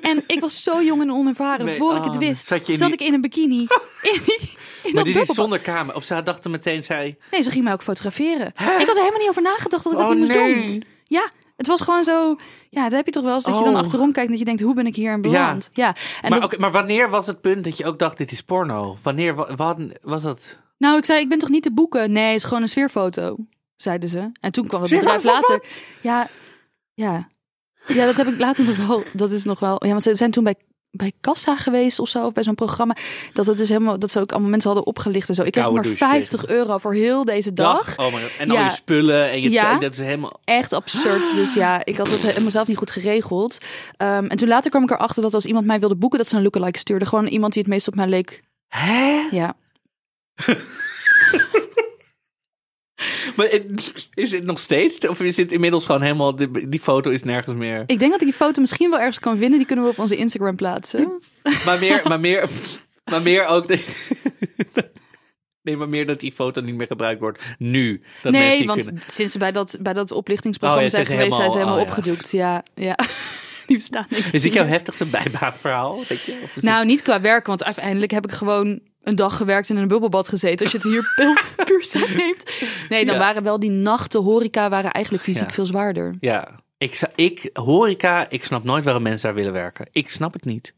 [0.00, 1.66] En ik was zo jong en onervaren.
[1.66, 3.66] Nee, Voor ik oh, het wist, zat ik in een bikini.
[4.02, 4.20] In,
[4.82, 5.94] in Maar dit is zonder kamer.
[5.94, 7.16] Of ze dachten meteen, zij...
[7.30, 8.46] Nee, ze ging mij ook fotograferen.
[8.46, 10.54] Ik had er helemaal niet over nagedacht dat ik dat Oh, niet moest nee.
[10.54, 10.84] doen.
[11.04, 12.36] Ja, het was gewoon zo...
[12.70, 13.78] Ja, dat heb je toch wel eens dat je dan Oh.
[13.78, 15.70] achterom kijkt en dat je denkt, hoe ben ik hier in beland?
[15.72, 15.94] Ja.
[16.22, 18.96] En maar, dat, maar wanneer was het punt dat je ook dacht, dit is porno?
[19.02, 20.58] Wanneer wa- wat, was dat?
[20.78, 22.12] Nou, ik zei, ik ben toch niet te boeken?
[22.12, 23.36] Nee, het is gewoon een sfeerfoto,
[23.76, 24.30] zeiden ze.
[24.40, 25.62] En toen kwam het bedrijf later.
[26.00, 26.28] Ja,
[26.94, 27.28] ja.
[27.86, 29.02] Ja, dat heb ik later nog wel.
[29.12, 29.84] Dat is nog wel.
[29.84, 30.54] Ja, want ze zijn toen bij,
[30.90, 32.96] bij Kassa geweest of zo, of bij zo'n programma.
[33.32, 35.42] Dat het dus helemaal, dat ze ook allemaal mensen hadden opgelicht en zo.
[35.42, 37.98] Ik kreeg maar douche 50 euro voor heel deze dag.
[37.98, 38.30] Oh my god.
[38.38, 38.58] En Ja.
[38.58, 39.78] al je spullen en je Ja.
[39.78, 40.40] dat is helemaal...
[40.44, 41.34] Echt absurd.
[41.34, 43.58] Dus ja, ik had het helemaal zelf niet goed geregeld.
[43.96, 46.36] Ehm, en toen later kwam ik erachter dat als iemand mij wilde boeken, dat ze
[46.36, 47.06] een lookalike stuurde.
[47.06, 48.42] Gewoon iemand die het meest op mij leek.
[48.68, 49.26] Hè?
[49.30, 49.54] Ja.
[53.36, 53.48] Maar
[54.14, 55.08] is het nog steeds?
[55.08, 56.36] Of is het inmiddels gewoon helemaal...
[56.68, 57.82] Die, foto is nergens meer...
[57.86, 59.58] Ik denk dat ik die foto misschien wel ergens kan vinden.
[59.58, 61.22] Die kunnen we op onze Instagram plaatsen.
[61.64, 62.48] Maar meer, maar meer,
[63.04, 63.68] maar meer ook...
[63.68, 63.84] De,
[65.62, 68.02] nee, maar meer dat die foto niet meer gebruikt wordt nu.
[68.22, 69.02] Dat nee, want kunnen...
[69.06, 71.78] sinds ze bij dat, bij dat oplichtingsprogramma Oh ja, zijn ze geweest, zijn ze helemaal-
[71.78, 72.12] helemaal oh ja.
[72.12, 72.32] opgedoekt.
[72.32, 72.98] Ja, ja.
[73.66, 74.28] Die bestaan niet.
[74.32, 75.94] Is dit jouw heftigste bijbaanverhaal?
[76.08, 76.38] Denk je?
[76.60, 79.88] Nou, niet qua werken, want uiteindelijk heb ik gewoon een dag gewerkt en in een
[79.88, 80.66] bubbelbad gezeten.
[80.66, 82.44] Als je het hier puur, puur neemt.
[82.88, 83.20] Nee, dan Ja.
[83.20, 85.52] waren wel die nachten horeca waren eigenlijk fysiek Ja.
[85.52, 86.14] veel zwaarder.
[86.20, 89.86] Ja, ik, ik, horeca, ik snap nooit waarom mensen daar willen werken.
[89.90, 90.74] Ik snap het niet.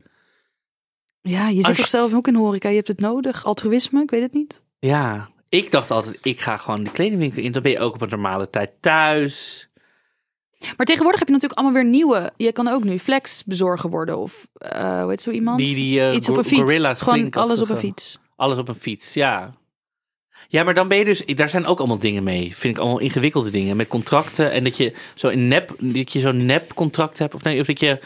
[1.23, 2.69] Ja, je zit Als toch zelf ook in horeca?
[2.69, 3.45] Je hebt het nodig.
[3.45, 4.63] Altruïsme, ik weet het niet.
[4.79, 7.53] Ja, ik dacht altijd, ik ga gewoon de kledingwinkel in.
[7.53, 9.69] Dan ben je ook op een normale tijd thuis.
[10.77, 12.33] Maar tegenwoordig heb je natuurlijk allemaal weer nieuwe.
[12.37, 15.59] Je kan ook nu flex bezorger worden of eh hoe heet zo iemand?
[15.59, 16.61] Die, die eh, Iets op een fiets.
[16.61, 18.19] gorilla's Gewoon alles op een fiets.
[18.37, 19.51] Alles op een fiets, ja.
[20.49, 22.57] Ja, maar dan ben je dus, daar zijn ook allemaal dingen mee.
[22.57, 23.77] Vind ik allemaal ingewikkelde dingen.
[23.77, 27.35] Met contracten en dat je zo'n nep, dat je zo'n nep contract hebt.
[27.35, 27.99] Of nee, of dat je,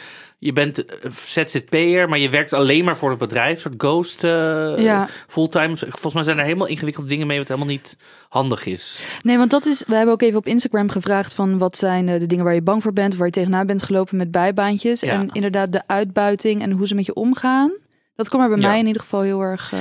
[0.44, 3.54] je bent eh, ZZP'er, maar je werkt alleen maar voor het bedrijf.
[3.54, 5.08] Een soort ghost eh, Ja.
[5.28, 5.76] fulltime.
[5.76, 7.96] Volgens mij zijn er helemaal ingewikkelde dingen mee wat helemaal niet
[8.28, 9.00] handig is.
[9.22, 9.84] Nee, want dat is.
[9.86, 12.62] We hebben ook even op Instagram gevraagd van wat zijn eh, de dingen waar je
[12.62, 15.00] bang voor bent, waar je tegenaan bent gelopen met bijbaantjes.
[15.00, 15.12] Ja.
[15.12, 17.72] En inderdaad de uitbuiting en hoe ze met je omgaan.
[18.16, 18.68] Dat kwam er bij Ja.
[18.68, 19.72] mij in ieder geval heel erg.
[19.72, 19.78] eh,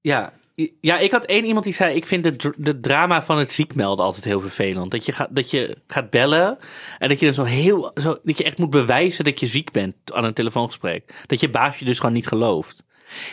[0.00, 0.32] Ja,
[0.80, 3.74] ja, ik had één iemand die zei: Ik vind de, de drama van het ziek
[3.74, 4.90] melden altijd heel vervelend.
[4.90, 6.58] Dat je, gaat, dat je gaat bellen
[6.98, 7.90] en dat je dan zo heel.
[7.94, 11.24] Zo, dat je echt moet bewijzen dat je ziek bent aan een telefoongesprek.
[11.26, 12.84] Dat je baas je dus gewoon niet gelooft.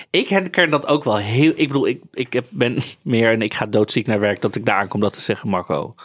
[0.09, 1.51] Ik herken dat ook wel heel.
[1.55, 4.41] Ik bedoel, ik, ik ben meer en ik ga doodziek naar werk.
[4.41, 5.95] Dat ik daar aankom dat te zeggen: Marco,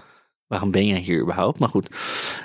[0.47, 1.59] waarom ben jij hier überhaupt?
[1.59, 1.89] Maar goed.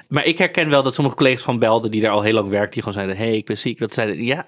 [0.09, 2.71] Maar ik herken wel dat sommige collega's gewoon belden die daar al heel lang werken.
[2.71, 3.79] Die gewoon zeiden: Hé, hey, ik ben ziek.
[3.79, 4.47] Dat zeiden: Ja,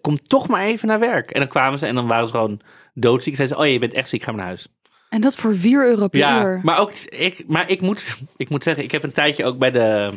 [0.00, 1.30] kom toch maar even naar werk.
[1.30, 2.60] En dan kwamen ze en dan waren ze gewoon
[3.00, 3.36] doodziek.
[3.36, 4.68] Zeiden ze: Oh, je bent echt ziek, ga maar naar huis.
[5.08, 6.60] En dat voor 4 euro per Ja, uur.
[6.62, 9.70] maar ook ik, maar ik moet, ik moet zeggen, ik heb een tijdje ook bij
[9.70, 10.10] de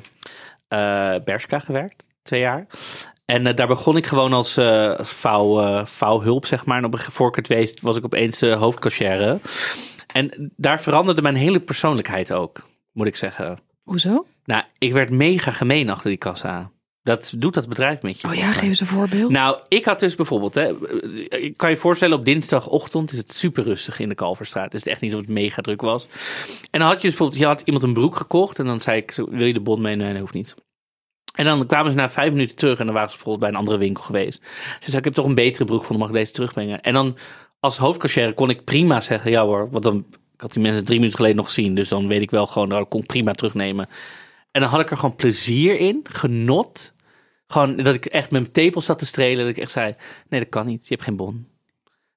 [0.67, 2.67] eh Bershka gewerkt, twee jaar.
[3.25, 6.77] En eh, daar begon ik gewoon als eh vouw, vouwhulp, zeg maar.
[6.77, 8.71] En op, een- voor ik het weet was ik opeens uh.
[10.13, 13.59] En daar veranderde mijn hele persoonlijkheid ook, moet ik zeggen.
[13.83, 14.25] Hoezo?
[14.45, 16.71] Nou, ik werd mega gemeen achter die kassa.
[17.03, 18.27] Dat doet dat bedrijf met je.
[18.27, 19.31] Oh ja, geef eens een voorbeeld.
[19.31, 20.73] Nou, ik had dus bijvoorbeeld, hè,
[21.37, 24.73] ik kan je voorstellen, op dinsdagochtend is het super rustig in de Kalverstraat.
[24.73, 26.07] Is het echt niet alsof het mega druk was.
[26.71, 28.97] En dan had je dus bijvoorbeeld, je had iemand een broek gekocht en dan zei
[28.97, 29.95] ik, zo, wil je de bon mee?
[29.95, 30.55] Nee, dat hoeft niet.
[31.35, 33.65] En dan kwamen ze na vijf minuten terug en dan waren ze bijvoorbeeld bij een
[33.65, 34.41] andere winkel geweest.
[34.79, 36.81] Ze zei, ik heb toch een betere broek gevonden, mag ik deze terugbrengen?
[36.81, 37.17] En dan
[37.59, 40.97] als hoofdcashier kon ik prima zeggen, ja hoor, want dan, ik had die mensen drie
[40.97, 43.89] minuten geleden nog gezien, dus dan weet ik wel gewoon, dat kon ik prima terugnemen.
[44.51, 46.93] En dan had ik er gewoon plezier in, genot.
[47.47, 49.45] Gewoon dat ik echt met mijn tepels zat te strelen.
[49.45, 49.93] Dat ik echt zei,
[50.29, 51.47] nee dat kan niet, je hebt geen bon.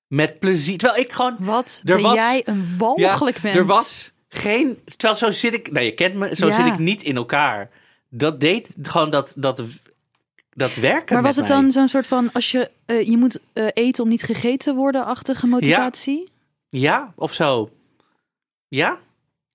[0.07, 0.79] Met plezier.
[0.79, 1.37] Terwijl ik gewoon...
[1.39, 3.57] Wat Er ben was- jij een walgelijk mens.
[3.57, 4.79] Er was geen...
[4.85, 5.73] Terwijl zo zit ik...
[5.73, 6.37] Nou, je kent me.
[6.37, 6.55] Zo Ja.
[6.57, 7.71] zit ik niet in elkaar.
[8.09, 9.63] Dat deed gewoon dat, dat,
[10.51, 13.67] dat werken Maar was het dan zo'n soort van, als je, eh, je moet eh,
[13.73, 16.29] eten om niet gegeten te worden-achtige motivatie?
[16.69, 17.71] Ja, of zo.
[18.69, 18.99] Ja?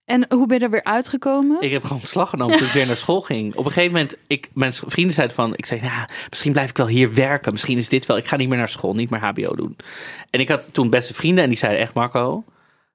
[0.09, 1.61] En hoe ben je er weer uitgekomen?
[1.61, 3.55] Ik heb gewoon slag genomen toen ik weer naar school ging.
[3.55, 6.77] Op een gegeven moment, ik, mijn vrienden zeiden van, ik zei, nou, misschien blijf ik
[6.77, 7.51] wel hier werken.
[7.51, 9.75] Misschien is dit wel, ik ga niet meer naar school, niet meer HBO doen.
[10.29, 12.43] En ik had toen beste vrienden en die zeiden echt, Marco,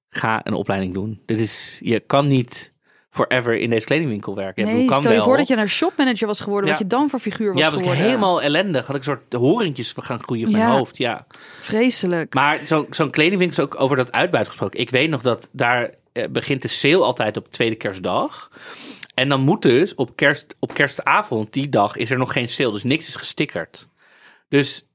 [0.08, 1.20] ga een opleiding doen.
[1.26, 2.72] Dit is, je kan niet
[3.10, 4.62] forever in deze kledingwinkel werken.
[4.64, 5.26] Ja, nee, hoe kan stel je wel.
[5.26, 6.84] voor dat je naar shopmanager was geworden, wat Ja.
[6.84, 8.04] je dan voor figuur was ja, was ik geworden.
[8.06, 8.86] helemaal ellendig.
[8.86, 10.76] Had ik een soort horentjes gaan groeien op mijn Ja.
[10.76, 10.96] hoofd.
[10.98, 11.26] Ja.
[11.60, 12.34] Vreselijk.
[12.34, 14.80] Maar zo- zo'n kledingwinkel is ook over dat uitbuit gesproken.
[14.80, 15.90] Ik weet nog dat daar
[16.30, 18.50] begint de sale altijd op tweede kerstdag.
[19.14, 22.72] En dan moet dus op, kerst, op kerstavond, die dag, is er nog geen sale.
[22.72, 23.88] Dus niks is gestickerd.
[24.48, 24.86] Dus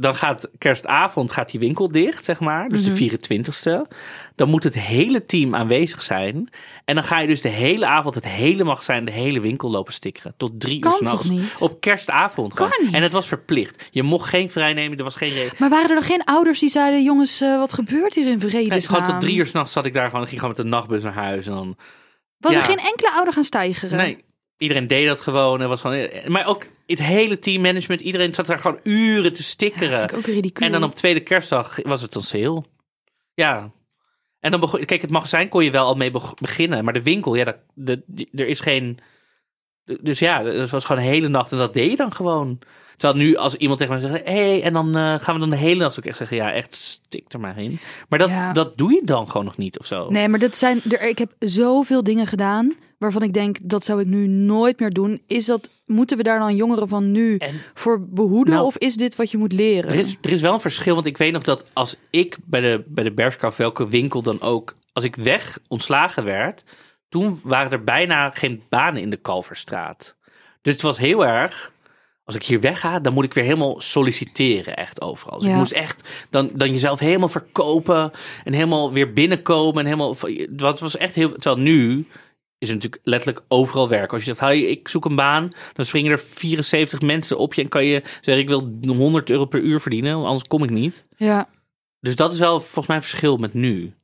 [0.00, 2.68] dan gaat kerstavond gaat die winkel dicht, zeg maar.
[2.68, 3.96] Dus de 24ste.
[4.34, 6.50] Dan moet het hele team aanwezig zijn.
[6.84, 9.92] En dan ga je dus de hele avond, het hele magazijn, de hele winkel lopen
[9.92, 10.34] stickeren.
[10.36, 11.60] Tot drie Kan uur s'nachts.
[11.62, 12.54] Op kerstavond.
[12.54, 12.94] Kan niet.
[12.94, 13.88] En het was verplicht.
[13.90, 15.52] Je mocht geen vrijnemen, er was geen reden.
[15.58, 18.48] Maar waren er dan geen ouders die zeiden, jongens, eh, wat gebeurt hier in Nee,
[18.48, 18.80] vredesnaam?
[18.80, 20.22] gewoon tot drie uur s'nachts zat ik daar gewoon.
[20.22, 21.46] Ik ging gewoon met de nachtbus naar huis.
[21.46, 21.76] En dan,
[22.38, 23.96] Was er geen enkele ouder gaan stijgeren?
[23.96, 24.24] nee,
[24.58, 25.60] iedereen deed dat gewoon.
[25.60, 28.00] En was gewoon maar ook het hele teammanagement.
[28.00, 29.98] Iedereen zat daar gewoon uren te stickeren.
[29.98, 30.66] Vind ik ook ridicuul.
[30.66, 32.62] en dan op tweede kerstdag was het dan sale.
[33.34, 33.70] Ja.
[34.40, 36.84] En dan begon, kijk, het magazijn kon je wel al mee beg- beginnen.
[36.84, 38.98] Maar de winkel, ja, dat, de, er is geen...
[40.00, 41.52] Dus ja, het was gewoon een hele nacht.
[41.52, 42.58] En dat deed je dan gewoon.
[42.98, 44.24] Terwijl nu als iemand tegen mij zegt...
[44.24, 45.96] Hé, hey, en dan eh, gaan we dan de hele nacht...
[45.96, 47.78] ik echt zeggen, ja, echt stik er maar in.
[48.08, 48.52] Maar dat, Ja.
[48.52, 50.10] dat doe je dan gewoon nog niet of zo.
[50.10, 54.00] Nee, maar dat zijn, er, ik heb zoveel dingen gedaan waarvan ik denk, dat zou
[54.00, 55.22] ik nu nooit meer doen.
[55.26, 58.54] Is dat, moeten we daar dan jongeren van nu En voor behoeden?
[58.54, 59.90] Nou, of is dit wat je moet leren?
[59.90, 62.60] Er is, er is wel een verschil, want ik weet nog dat als ik bij
[62.60, 66.64] de, bij de Bershka, of welke winkel dan ook, als ik weg ontslagen werd,
[67.08, 70.16] toen waren er bijna geen banen in de Kalverstraat.
[70.62, 71.72] Dus het was heel erg,
[72.28, 75.38] als ik hier wegga, dan moet ik weer helemaal solliciteren echt overal.
[75.38, 75.52] Dus Ja.
[75.52, 78.10] ik moest echt dan, dan jezelf helemaal verkopen
[78.44, 79.78] en helemaal weer binnenkomen.
[79.80, 80.16] En helemaal,
[80.56, 82.06] wat was echt heel, terwijl nu
[82.58, 84.12] is er natuurlijk letterlijk overal werk.
[84.12, 87.62] Als je zegt, hey, ik zoek een baan, dan springen er 74 mensen op je
[87.62, 91.04] en kan je zeggen, ik wil 100 euro per uur verdienen, anders kom ik niet.
[91.16, 91.48] Ja,
[92.00, 93.94] Dus dat is wel volgens mij een verschil met nu.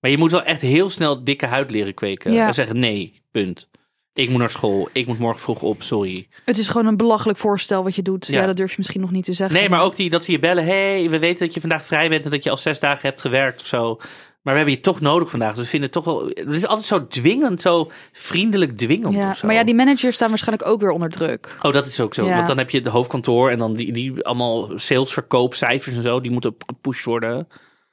[0.00, 2.32] Maar je moet wel echt heel snel dikke huid leren kweken.
[2.32, 2.46] Ja.
[2.46, 3.68] En zeggen, nee, punt.
[4.16, 6.28] Ik moet naar school, ik moet morgen vroeg op, sorry.
[6.44, 8.26] het is gewoon een belachelijk voorstel wat je doet.
[8.26, 8.46] Ja, Ja.
[8.46, 9.58] dat durf je misschien nog niet te zeggen.
[9.58, 12.08] Nee, maar ook die, dat ze je bellen, hey, we weten dat je vandaag vrij
[12.08, 13.96] bent en dat je al zes dagen hebt gewerkt of zo.
[14.42, 15.54] Maar we hebben je toch nodig vandaag.
[15.54, 16.26] Dus we vinden het toch wel.
[16.26, 19.14] Het is altijd zo dwingend, zo vriendelijk dwingend.
[19.14, 19.46] Ja, of zo.
[19.46, 21.56] maar ja, die managers staan waarschijnlijk ook weer onder druk.
[21.62, 22.26] Oh, dat is ook zo.
[22.26, 22.34] Ja.
[22.34, 26.02] Want dan heb je het hoofdkantoor en dan die, die allemaal sales, verkoop, cijfers en
[26.02, 26.20] zo.
[26.20, 27.48] Die moeten gepusht worden.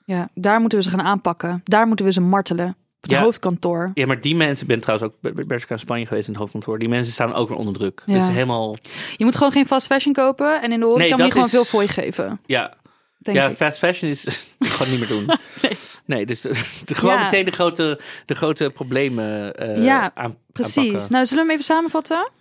[0.06, 1.62] Ja, daar moeten we ze gaan aanpakken.
[1.64, 2.76] Daar moeten we ze martelen.
[3.04, 3.22] Op het Ja.
[3.26, 3.92] hoofdkantoor.
[3.94, 6.42] Ja, maar die mensen, ik ben trouwens ook bij Bershka in Spanje geweest in het
[6.42, 6.80] hoofdkantoor.
[6.80, 8.02] Die mensen staan ook weer onder druk.
[8.06, 8.18] Ja.
[8.18, 8.76] Is helemaal,
[9.18, 10.62] Je moet gewoon geen fast fashion kopen.
[10.62, 12.40] En in de horeca Nee, moet je gewoon is- veel fooi geven.
[12.46, 12.74] ja.
[13.18, 13.56] Denk ja, ik.
[13.56, 15.30] fast fashion is gewoon niet meer doen.
[16.06, 16.26] nee.
[16.26, 16.50] dus de,
[16.86, 17.24] de- gewoon Ja.
[17.24, 20.78] meteen de grote, de grote problemen eh Ja, aan, Precies.
[20.78, 21.12] aanpakken.
[21.12, 22.32] Nou, zullen we hem even samenvatten?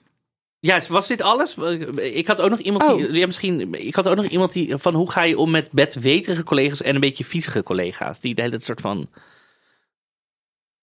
[0.61, 1.57] Ja, was dit alles?
[1.97, 2.97] Ik had ook nog iemand Oh.
[2.97, 5.71] die, ja, misschien, ik had ook nog iemand die van hoe ga je om met
[5.71, 9.09] bedweterige collega's en een beetje viezige collega's, die de hele soort van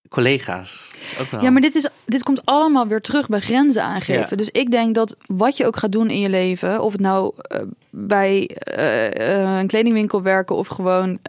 [0.09, 0.91] collega's.
[1.21, 1.41] Ook wel.
[1.41, 4.27] Ja, maar dit, is, dit komt allemaal weer terug bij grenzen aangeven.
[4.29, 4.35] Ja.
[4.35, 7.33] Dus ik denk dat wat je ook gaat doen in je leven, of het nou
[7.37, 11.19] eh, bij eh, eh, een kledingwinkel werken of gewoon,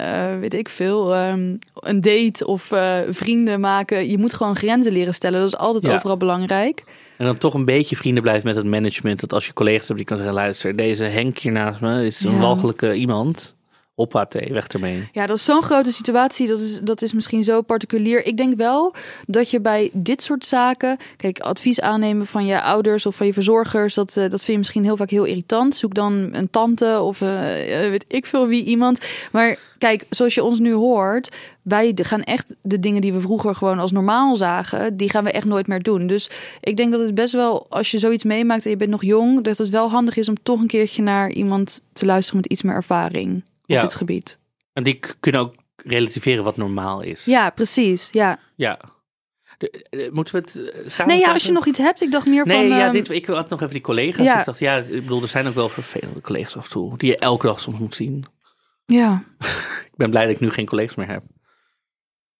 [0.40, 2.72] weet ik veel, ehm, een date of
[3.10, 5.40] vrienden maken, je moet gewoon grenzen leren stellen.
[5.40, 5.94] Dat is altijd Ja.
[5.94, 6.84] overal belangrijk.
[7.16, 9.20] En dan toch een beetje vrienden blijven met het management.
[9.20, 12.24] Dat als je collega's hebt die kan zeggen, luister, deze Henk hier naast me is
[12.24, 12.38] een Ja.
[12.38, 13.54] walgelijke iemand.
[14.06, 15.08] Thee, weg ermee.
[15.12, 16.48] Ja, dat is zo'n grote situatie.
[16.48, 18.26] Dat is, dat is misschien zo particulier.
[18.26, 18.94] Ik denk wel
[19.26, 20.96] dat je bij dit soort zaken.
[21.16, 23.94] Kijk, advies aannemen van je ouders of van je verzorgers.
[23.94, 25.74] Dat, eh, dat vind je misschien heel vaak heel irritant.
[25.74, 29.06] Zoek dan een tante of eh, eh, weet ik veel wie iemand.
[29.32, 31.36] Maar kijk, zoals je ons nu hoort.
[31.62, 34.96] Wij gaan echt de dingen die we vroeger gewoon als normaal zagen.
[34.96, 36.06] Die gaan we echt nooit meer doen.
[36.06, 39.04] Dus ik denk dat het best wel, als je zoiets meemaakt en je bent nog
[39.04, 39.44] jong.
[39.44, 42.62] Dat het wel handig is om toch een keertje naar iemand te luisteren met iets
[42.62, 43.80] meer ervaring op Ja.
[43.83, 44.38] dit gebied.
[44.72, 47.24] En die kunnen ook relativeren wat normaal is.
[47.24, 48.09] Ja, precies.
[48.11, 48.38] Ja.
[48.56, 48.78] Ja.
[49.59, 52.11] De- eh, moeten we het uh, samen Nee, ja, als je nog iets hebt, ik
[52.11, 52.78] dacht meer Nee, van.
[52.78, 54.24] ja, ehm, dit, ik had nog even die collega's.
[54.26, 54.38] Ja.
[54.38, 56.98] Ik dacht, ja, ik bedoel, er zijn ook wel vervelende collega's af en toe.
[56.98, 58.24] Die je elke dag soms moet zien.
[58.87, 59.22] Ja,
[59.90, 61.22] Ik ben blij dat ik nu geen collega's meer heb.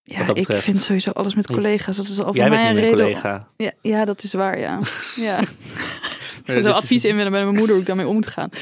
[0.03, 1.97] ja ik vind sowieso alles met collega's.
[1.97, 2.91] Dat is al Jij voor bent mij een reden.
[2.99, 3.49] collega.
[3.57, 4.81] Ja, ja, dat is waar, ja.
[5.17, 5.39] ja.
[5.41, 5.47] Ik
[6.57, 8.51] ga zo is- advies inwinnen bij mijn moeder hoe ik daarmee om moet gaan.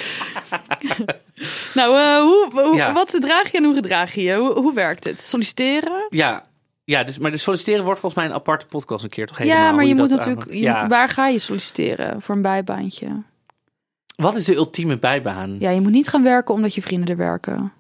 [1.75, 2.93] nou, eh, hoe, hoe- Ja.
[2.93, 4.35] wat draag je en hoe gedraag je je?
[4.35, 5.21] Hoe, hoe werkt het?
[5.21, 6.07] Solliciteren?
[6.09, 6.47] Ja,
[6.85, 9.63] ja dus, maar de solliciteren wordt volgens mij een aparte podcast een keer toch helemaal.
[9.65, 10.41] ja, maar je moet natuurlijk...
[10.41, 10.53] aanpakt.
[10.59, 10.87] je- Ja.
[10.89, 13.23] Waar ga je solliciteren voor een bijbaantje?
[14.17, 15.57] Wat is de ultieme bijbaan?
[15.59, 17.73] Ja, je moet niet gaan werken omdat je vrienden er werken,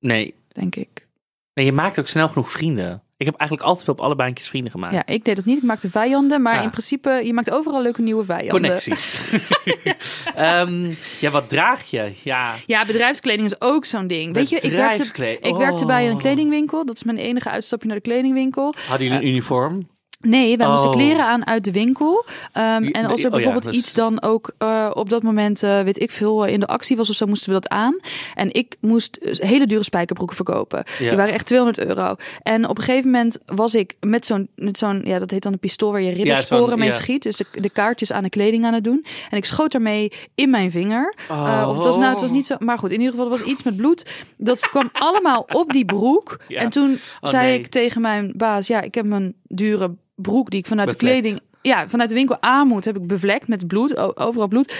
[0.00, 0.34] Nee.
[0.48, 1.06] denk ik.
[1.54, 3.02] nee, je maakt ook snel genoeg vrienden.
[3.18, 4.94] Ik heb eigenlijk altijd wel op alle baantjes vrienden gemaakt.
[4.94, 5.56] Ja, ik deed dat niet.
[5.56, 6.62] Ik maakte vijanden, maar Ah.
[6.62, 8.48] in principe, je maakt overal leuke nieuwe vijanden.
[8.50, 9.20] Connecties.
[10.34, 12.12] Ehm, ja, wat draag je?
[12.22, 14.34] Ja, Ja, bedrijfskleding is ook zo'n ding.
[14.34, 16.18] Weet je, ik werkte, ik werkte bij een Oh.
[16.18, 16.84] kledingwinkel.
[16.86, 18.74] Dat is mijn enige uitstapje naar de kledingwinkel.
[18.88, 19.88] Hadden jullie een uniform?
[20.20, 20.96] Nee, wij moesten Oh.
[20.96, 22.24] kleren aan uit de winkel.
[22.52, 26.00] Ehm, en als oh er bijvoorbeeld iets dan ook eh, op dat moment, eh, weet
[26.00, 27.96] ik veel, in de actie was of zo, moesten we dat aan.
[28.34, 30.82] En ik moest eh, hele dure spijkerbroeken verkopen.
[30.98, 31.08] Ja.
[31.08, 32.14] Die waren echt 200 euro.
[32.42, 35.52] En op een gegeven moment was ik met zo'n, met zo'n ja, dat heet dan
[35.52, 37.22] een pistool waar je riddersporen mee schiet.
[37.22, 39.04] Dus de, de kaartjes aan de kleding aan het doen.
[39.30, 41.14] En ik schoot daarmee in mijn vinger.
[41.28, 43.38] Eh, of het was, nou, het was niet zo, maar goed, in ieder geval, er
[43.38, 44.24] was iets met bloed.
[44.36, 46.38] Dat kwam allemaal op die broek.
[46.48, 47.58] En toen Oh, zei nee.
[47.58, 51.14] ik tegen mijn baas, ja, ik heb mijn dure broek die ik vanuit Bevlekt.
[51.14, 54.74] de kleding, ja, vanuit de winkel aan moet, heb ik bevlekt met bloed, overal bloed.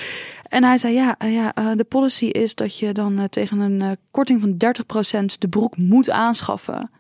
[0.49, 3.59] En hij zei, ja, eh, ja eh, de policy is dat je dan eh, tegen
[3.59, 4.57] een korting van
[5.33, 6.91] 30% de broek moet aanschaffen.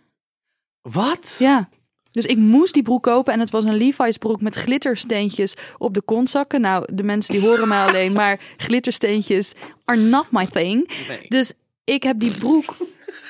[0.82, 1.36] Wat?
[1.38, 1.68] Ja.
[2.10, 5.94] Dus ik moest die broek kopen en het was een Levi's broek met glittersteentjes op
[5.94, 6.60] de kontzakken.
[6.60, 9.52] Nou, de mensen die horen mij alleen, maar glittersteentjes
[9.84, 10.90] are not my thing.
[11.08, 11.26] Nee.
[11.28, 11.52] Dus
[11.84, 12.76] ik heb die broek.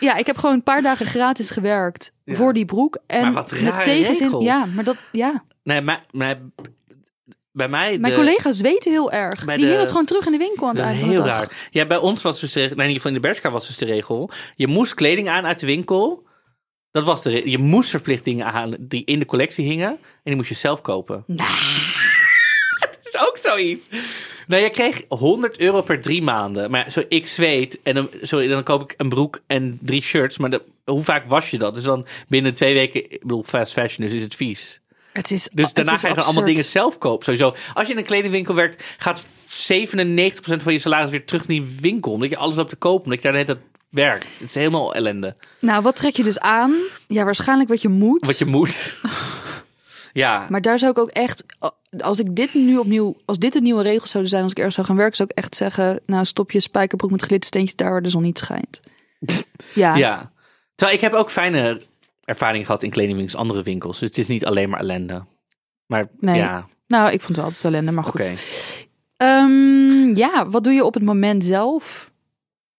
[0.01, 2.35] Ja, ik heb gewoon een paar dagen gratis gewerkt Ja.
[2.35, 2.99] voor die broek.
[3.07, 4.25] En Maar wat met tegenzin.
[4.25, 4.41] regel.
[4.43, 4.97] Ja, maar dat.
[5.13, 5.45] Ja.
[5.63, 6.39] Nee, maar, maar
[7.53, 7.99] bij mij...
[7.99, 9.39] Mijn de- collega's weten heel erg.
[9.45, 11.11] Die de- hielden het gewoon terug in de winkel aan het Dat is eind van
[11.17, 11.69] de heel raar.
[11.71, 13.77] Ja, bij ons was dus de nee, in ieder geval in de Bershka was dus
[13.77, 14.31] de regel.
[14.57, 16.27] Je moest kleding aan uit de winkel.
[16.91, 19.89] Dat was de Je moest verplicht dingen aanhalen die in de collectie hingen.
[19.91, 21.25] En die moest je zelf kopen.
[22.81, 23.87] dat is ook zoiets.
[24.49, 26.71] Nou, je kreeg 100 euro per drie maanden.
[26.71, 30.39] Maar zo, ik zweet en dan, sorry, dan koop ik een broek en drie shirts.
[30.39, 31.75] Maar de- hoe vaak was je dat?
[31.75, 34.81] Dus dan binnen twee weken, ik bedoel, fast fashion, dus is het vies.
[35.13, 37.25] Het is, Dus daarna ga je gewoon allemaal dingen zelf kopen.
[37.25, 37.55] Sowieso.
[37.75, 41.77] Als je in een kledingwinkel werkt, gaat 97% van je salaris weer terug naar die
[41.81, 42.13] winkel.
[42.13, 43.05] Omdat je alles loopt te kopen.
[43.05, 43.59] Omdat je daar net het
[43.91, 44.27] werkt.
[44.39, 45.37] Het is helemaal ellende.
[45.59, 46.75] Nou, wat trek je dus aan?
[47.09, 48.27] Ja, waarschijnlijk wat je moet.
[48.27, 48.99] Wat je moet.
[50.13, 50.47] ja.
[50.49, 51.45] Maar daar zou ik ook echt,
[51.99, 54.75] als ik dit nu opnieuw, als dit de nieuwe regels zouden zijn, als ik ergens
[54.75, 58.03] zou gaan werken, zou ik echt zeggen, nou stop je spijkerbroek met glittersteentjes daar waar
[58.03, 58.81] de zon niet schijnt.
[59.75, 60.31] Ja, ja.
[60.75, 61.81] Terwijl ik heb ook fijne
[62.25, 63.99] ervaringen gehad in kledingwinkels, andere winkels.
[63.99, 65.25] Dus het is niet alleen maar ellende.
[65.87, 66.37] Maar Nee.
[66.37, 68.21] ja, nou ik vond het altijd ellende, maar goed.
[68.21, 68.35] oké.
[69.17, 72.11] Ehm, ja, wat doe je op het moment zelf?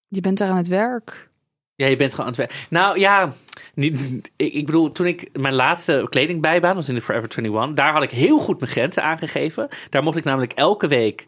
[0.08, 1.30] Je bent daar aan het werk.
[1.76, 2.68] Ja, je bent gewoon aan het werk.
[2.70, 3.34] Nou ja,
[3.73, 8.03] niet, ik, bedoel, toen ik mijn laatste kledingbijbaan was in de Forever 21, daar had
[8.03, 9.67] ik heel goed mijn grenzen aangegeven.
[9.89, 11.25] Daar mocht ik namelijk elke week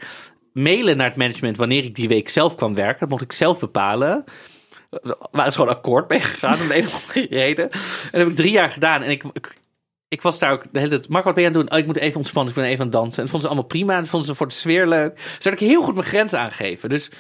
[0.54, 2.99] mailen naar het management wanneer ik die week zelf kwam werken.
[2.99, 4.23] Dat mocht ik zelf bepalen.
[5.32, 7.69] Waar is gewoon akkoord mee gegaan om de een of andere reden.
[7.71, 7.80] En
[8.12, 9.01] dat heb ik drie jaar gedaan.
[9.01, 9.23] En ik,
[10.08, 11.10] ik, was daar ook de hele tijd.
[11.10, 11.73] Mark, wat ben je aan het doen?
[11.73, 12.54] Oh, ik moet even ontspannen.
[12.54, 13.17] Ik ben even aan het dansen.
[13.17, 13.93] En dat vonden ze allemaal prima.
[13.93, 15.15] En dat vonden ze voor de sfeer leuk.
[15.15, 16.89] Dus had ik heel goed mijn grenzen aangegeven.
[16.89, 17.12] Dus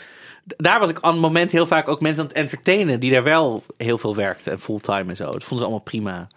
[0.43, 2.99] daar was ik aan het moment heel vaak ook mensen aan het entertainen.
[2.99, 4.51] Die daar wel heel veel werkten.
[4.51, 5.23] En fulltime en zo.
[5.23, 6.27] Dat vonden ze allemaal prima.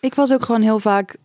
[0.00, 1.16] Ik was ook gewoon heel vaak,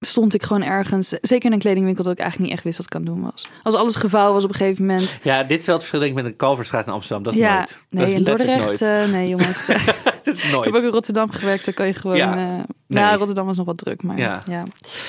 [0.00, 2.86] stond ik gewoon ergens, zeker in een kledingwinkel, dat ik eigenlijk niet echt wist wat
[2.86, 3.46] ik aan het doen was.
[3.62, 5.20] Als alles gevouwen was op een gegeven moment.
[5.22, 7.22] Ja, dit is wel het verschil denk ik met een Kalverstraat in Amsterdam.
[7.22, 7.68] Dat is ja, nooit.
[7.68, 9.68] dat nee, is in Dordrecht, eh, nee jongens.
[9.68, 9.76] ik
[10.24, 10.64] dat is nooit.
[10.64, 12.16] heb ook in Rotterdam gewerkt, daar kan je gewoon...
[12.16, 12.64] Ja, eh, nee.
[12.86, 14.42] Nou, Rotterdam was nog wat druk, maar Ja.
[14.46, 14.64] ja.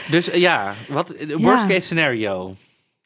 [0.09, 2.55] Dus eh, ja, wat, worst case scenario.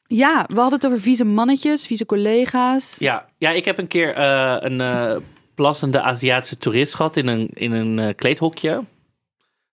[0.08, 2.96] Ja, we hadden het over vieze mannetjes, vieze collega's.
[3.00, 5.16] Ja, ja ik heb een keer eh, een eh,
[5.56, 8.70] plassende Aziatische toerist gehad in een, in een eh, kleedhokje.
[8.70, 8.86] Dat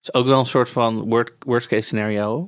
[0.02, 2.38] is ook wel een soort van worst, worst case scenario.
[2.38, 2.46] En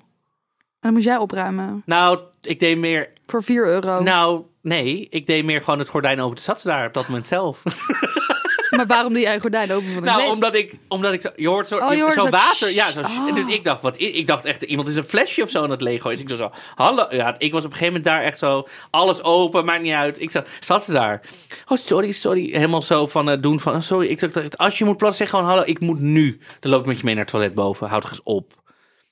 [0.80, 1.82] dan moest jij opruimen.
[1.86, 3.12] Nou, ik deed meer.
[3.26, 4.02] Voor 4 euro.
[4.02, 6.42] Nou, nee, ik deed meer gewoon het gordijn open.
[6.42, 7.62] Zat ze daar op dat moment zelf.
[8.86, 11.48] Maar waarom doe jij gordijn open van een Nou, omdat ik, omdat ik zo, je
[11.48, 13.34] hoort zo, Oh, je je- hoort zo zo water, ja, zo, Oh.
[13.34, 15.80] dus ik dacht, wat, ik dacht echt, iemand is een flesje of zo aan het
[15.80, 16.10] Lego.
[16.10, 18.66] Dus ik zo, zo, hallo, ja, ik was op een gegeven moment daar echt zo,
[18.90, 20.20] alles open, maakt niet uit.
[20.20, 21.20] Ik zat, zat ze daar,
[21.66, 24.06] oh sorry, sorry, helemaal zo van uh, doen van, oh, sorry.
[24.08, 26.38] Ik dacht, als je moet plassen, zeg gewoon, hallo, ik moet nu.
[26.60, 28.52] Dan loop ik met je mee naar het toilet boven, houd eens op.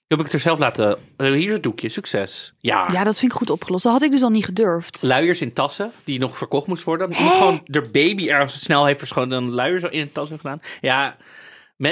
[0.06, 2.52] Heb ik het er zelf laten, uh, hier is het doekje, succes.
[2.58, 2.88] Ja.
[2.92, 3.84] Ja, dat vind ik goed opgelost.
[3.84, 5.02] Dat had ik dus al niet gedurfd.
[5.02, 7.12] Luiers in tassen, die nog verkocht moest worden.
[7.12, 10.28] Iemand gewoon de baby ergens snel heeft verschoond en een luier zo in een tas
[10.28, 10.58] heeft gedaan.
[10.80, 11.16] Ja,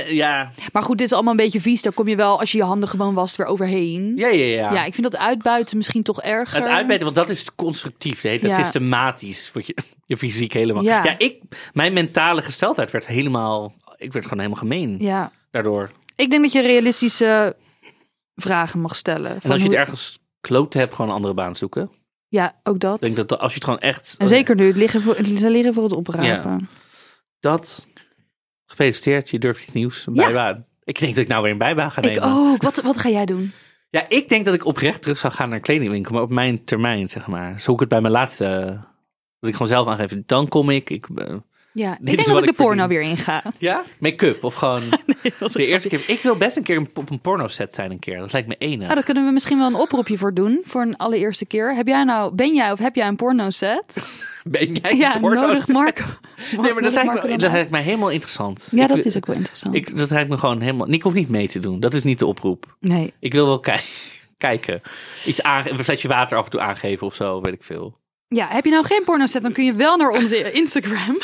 [0.07, 1.83] ja, Maar goed, dit is allemaal een beetje vies.
[1.83, 4.13] Daar kom je wel, als je je handen gewoon wast, weer overheen.
[4.17, 4.73] ja, ja, ja.
[4.73, 6.59] Ja, ik vind dat uitbuiten misschien toch erger.
[6.59, 8.21] Het uitbeten, want dat is constructief.
[8.21, 8.63] Dat Ja.
[8.63, 9.51] systematisch.
[9.53, 10.83] Wordt je, je fysiek helemaal.
[10.83, 11.05] Ja.
[11.05, 11.15] Ja.
[11.19, 11.41] ik,
[11.73, 13.75] mijn mentale gesteldheid werd helemaal.
[13.97, 15.33] Ik werd gewoon helemaal gemeen Ja.
[15.51, 15.91] daardoor.
[16.17, 17.57] Ik denk dat je realistische
[18.35, 19.39] vragen mag stellen.
[19.43, 21.91] En als je het ergens kloot hebt, gewoon een andere baan zoeken.
[22.29, 22.95] Ja, ook dat.
[22.95, 24.15] Ik denk dat als je het gewoon echt.
[24.19, 26.27] En zeker nu, het liggen voor het, leren voor het oprapen.
[26.51, 26.59] Ja.
[27.41, 27.87] Dat.
[28.67, 30.07] Gefeliciteerd, je durft iets nieuws.
[30.07, 30.25] Een Ja.
[30.25, 30.65] bijbaan.
[30.85, 32.17] Ik denk dat ik nou weer een bijbaan ga nemen.
[32.17, 32.63] Ik ook.
[32.63, 33.53] Wat, wat ga jij doen?
[33.91, 36.65] Ja, ik denk dat ik oprecht terug zou gaan naar een kledingwinkel, maar op mijn
[36.65, 37.61] termijn, zeg maar.
[37.61, 38.45] Zo hoe ik het bij mijn laatste.
[39.39, 40.13] Dat ik gewoon zelf aangeef.
[40.27, 40.91] Dan kom ik.
[40.91, 41.09] ik
[41.75, 42.99] Ja, ik denk dat ik de ik porno verdien.
[42.99, 43.43] weer inga.
[43.59, 43.83] ja?
[43.99, 44.83] Make-up of gewoon.
[45.53, 46.01] De eerste keer.
[46.07, 48.19] Ik wil best een keer een- op een porno set zijn een keer.
[48.19, 48.89] Dat lijkt me enig.
[48.89, 50.61] Oh, daar kunnen we misschien wel een oproepje voor doen.
[50.65, 51.75] Voor een allereerste keer.
[51.75, 53.97] Heb jij nou, ben jij of heb jij een porno set?
[54.45, 55.75] Ben jij Ja, een porno nodig set?
[55.75, 56.05] Mark.
[56.61, 58.69] Nee, maar dat lijkt, me, dat lijkt me helemaal interessant.
[58.71, 59.75] Ja, Ik dat is ook wel interessant.
[59.77, 60.93] Ik, dat lijkt me gewoon helemaal...
[60.93, 61.81] Ik hoef niet mee te doen.
[61.81, 62.77] Dat is niet de oproep.
[62.81, 63.13] nee.
[63.21, 63.81] Ik wil wel ki-
[64.39, 64.81] kijken.
[65.27, 67.99] Iets aange een flesje water af en toe aangeven of zo, weet ik veel.
[68.29, 71.19] Ja, heb je nou geen porno set, dan kun je wel naar onze Instagram.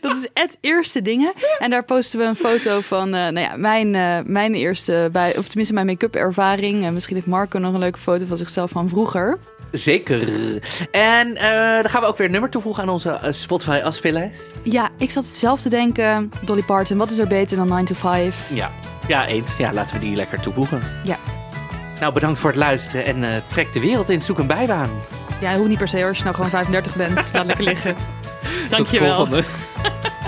[0.00, 1.32] Dat is het eerste dingen.
[1.58, 5.36] En daar posten we een foto van uh, nou ja, mijn, uh, mijn eerste, bij,
[5.38, 6.84] of tenminste mijn make-up ervaring.
[6.84, 9.38] En misschien heeft Marco nog een leuke foto van zichzelf van vroeger.
[9.72, 10.28] Zeker.
[10.90, 11.42] En uh,
[11.80, 14.54] dan gaan we ook weer een nummer toevoegen aan onze Spotify afspeellijst.
[14.62, 17.94] Ja, ik zat zelf te denken, Dolly Parton, wat is er beter dan 9 to
[17.94, 18.46] 5?
[18.52, 18.70] Ja,
[19.08, 19.56] ja eens.
[19.56, 20.82] Ja, laten we die lekker toevoegen.
[21.04, 21.16] Ja.
[22.00, 24.90] Nou, bedankt voor het luisteren en uh, trek de wereld in, zoek een bijbaan.
[25.40, 27.30] Ja, hoe niet per se hoor, als je nou gewoon 35 bent.
[27.32, 28.19] Laat lekker liggen.
[28.70, 29.28] Dankjewel.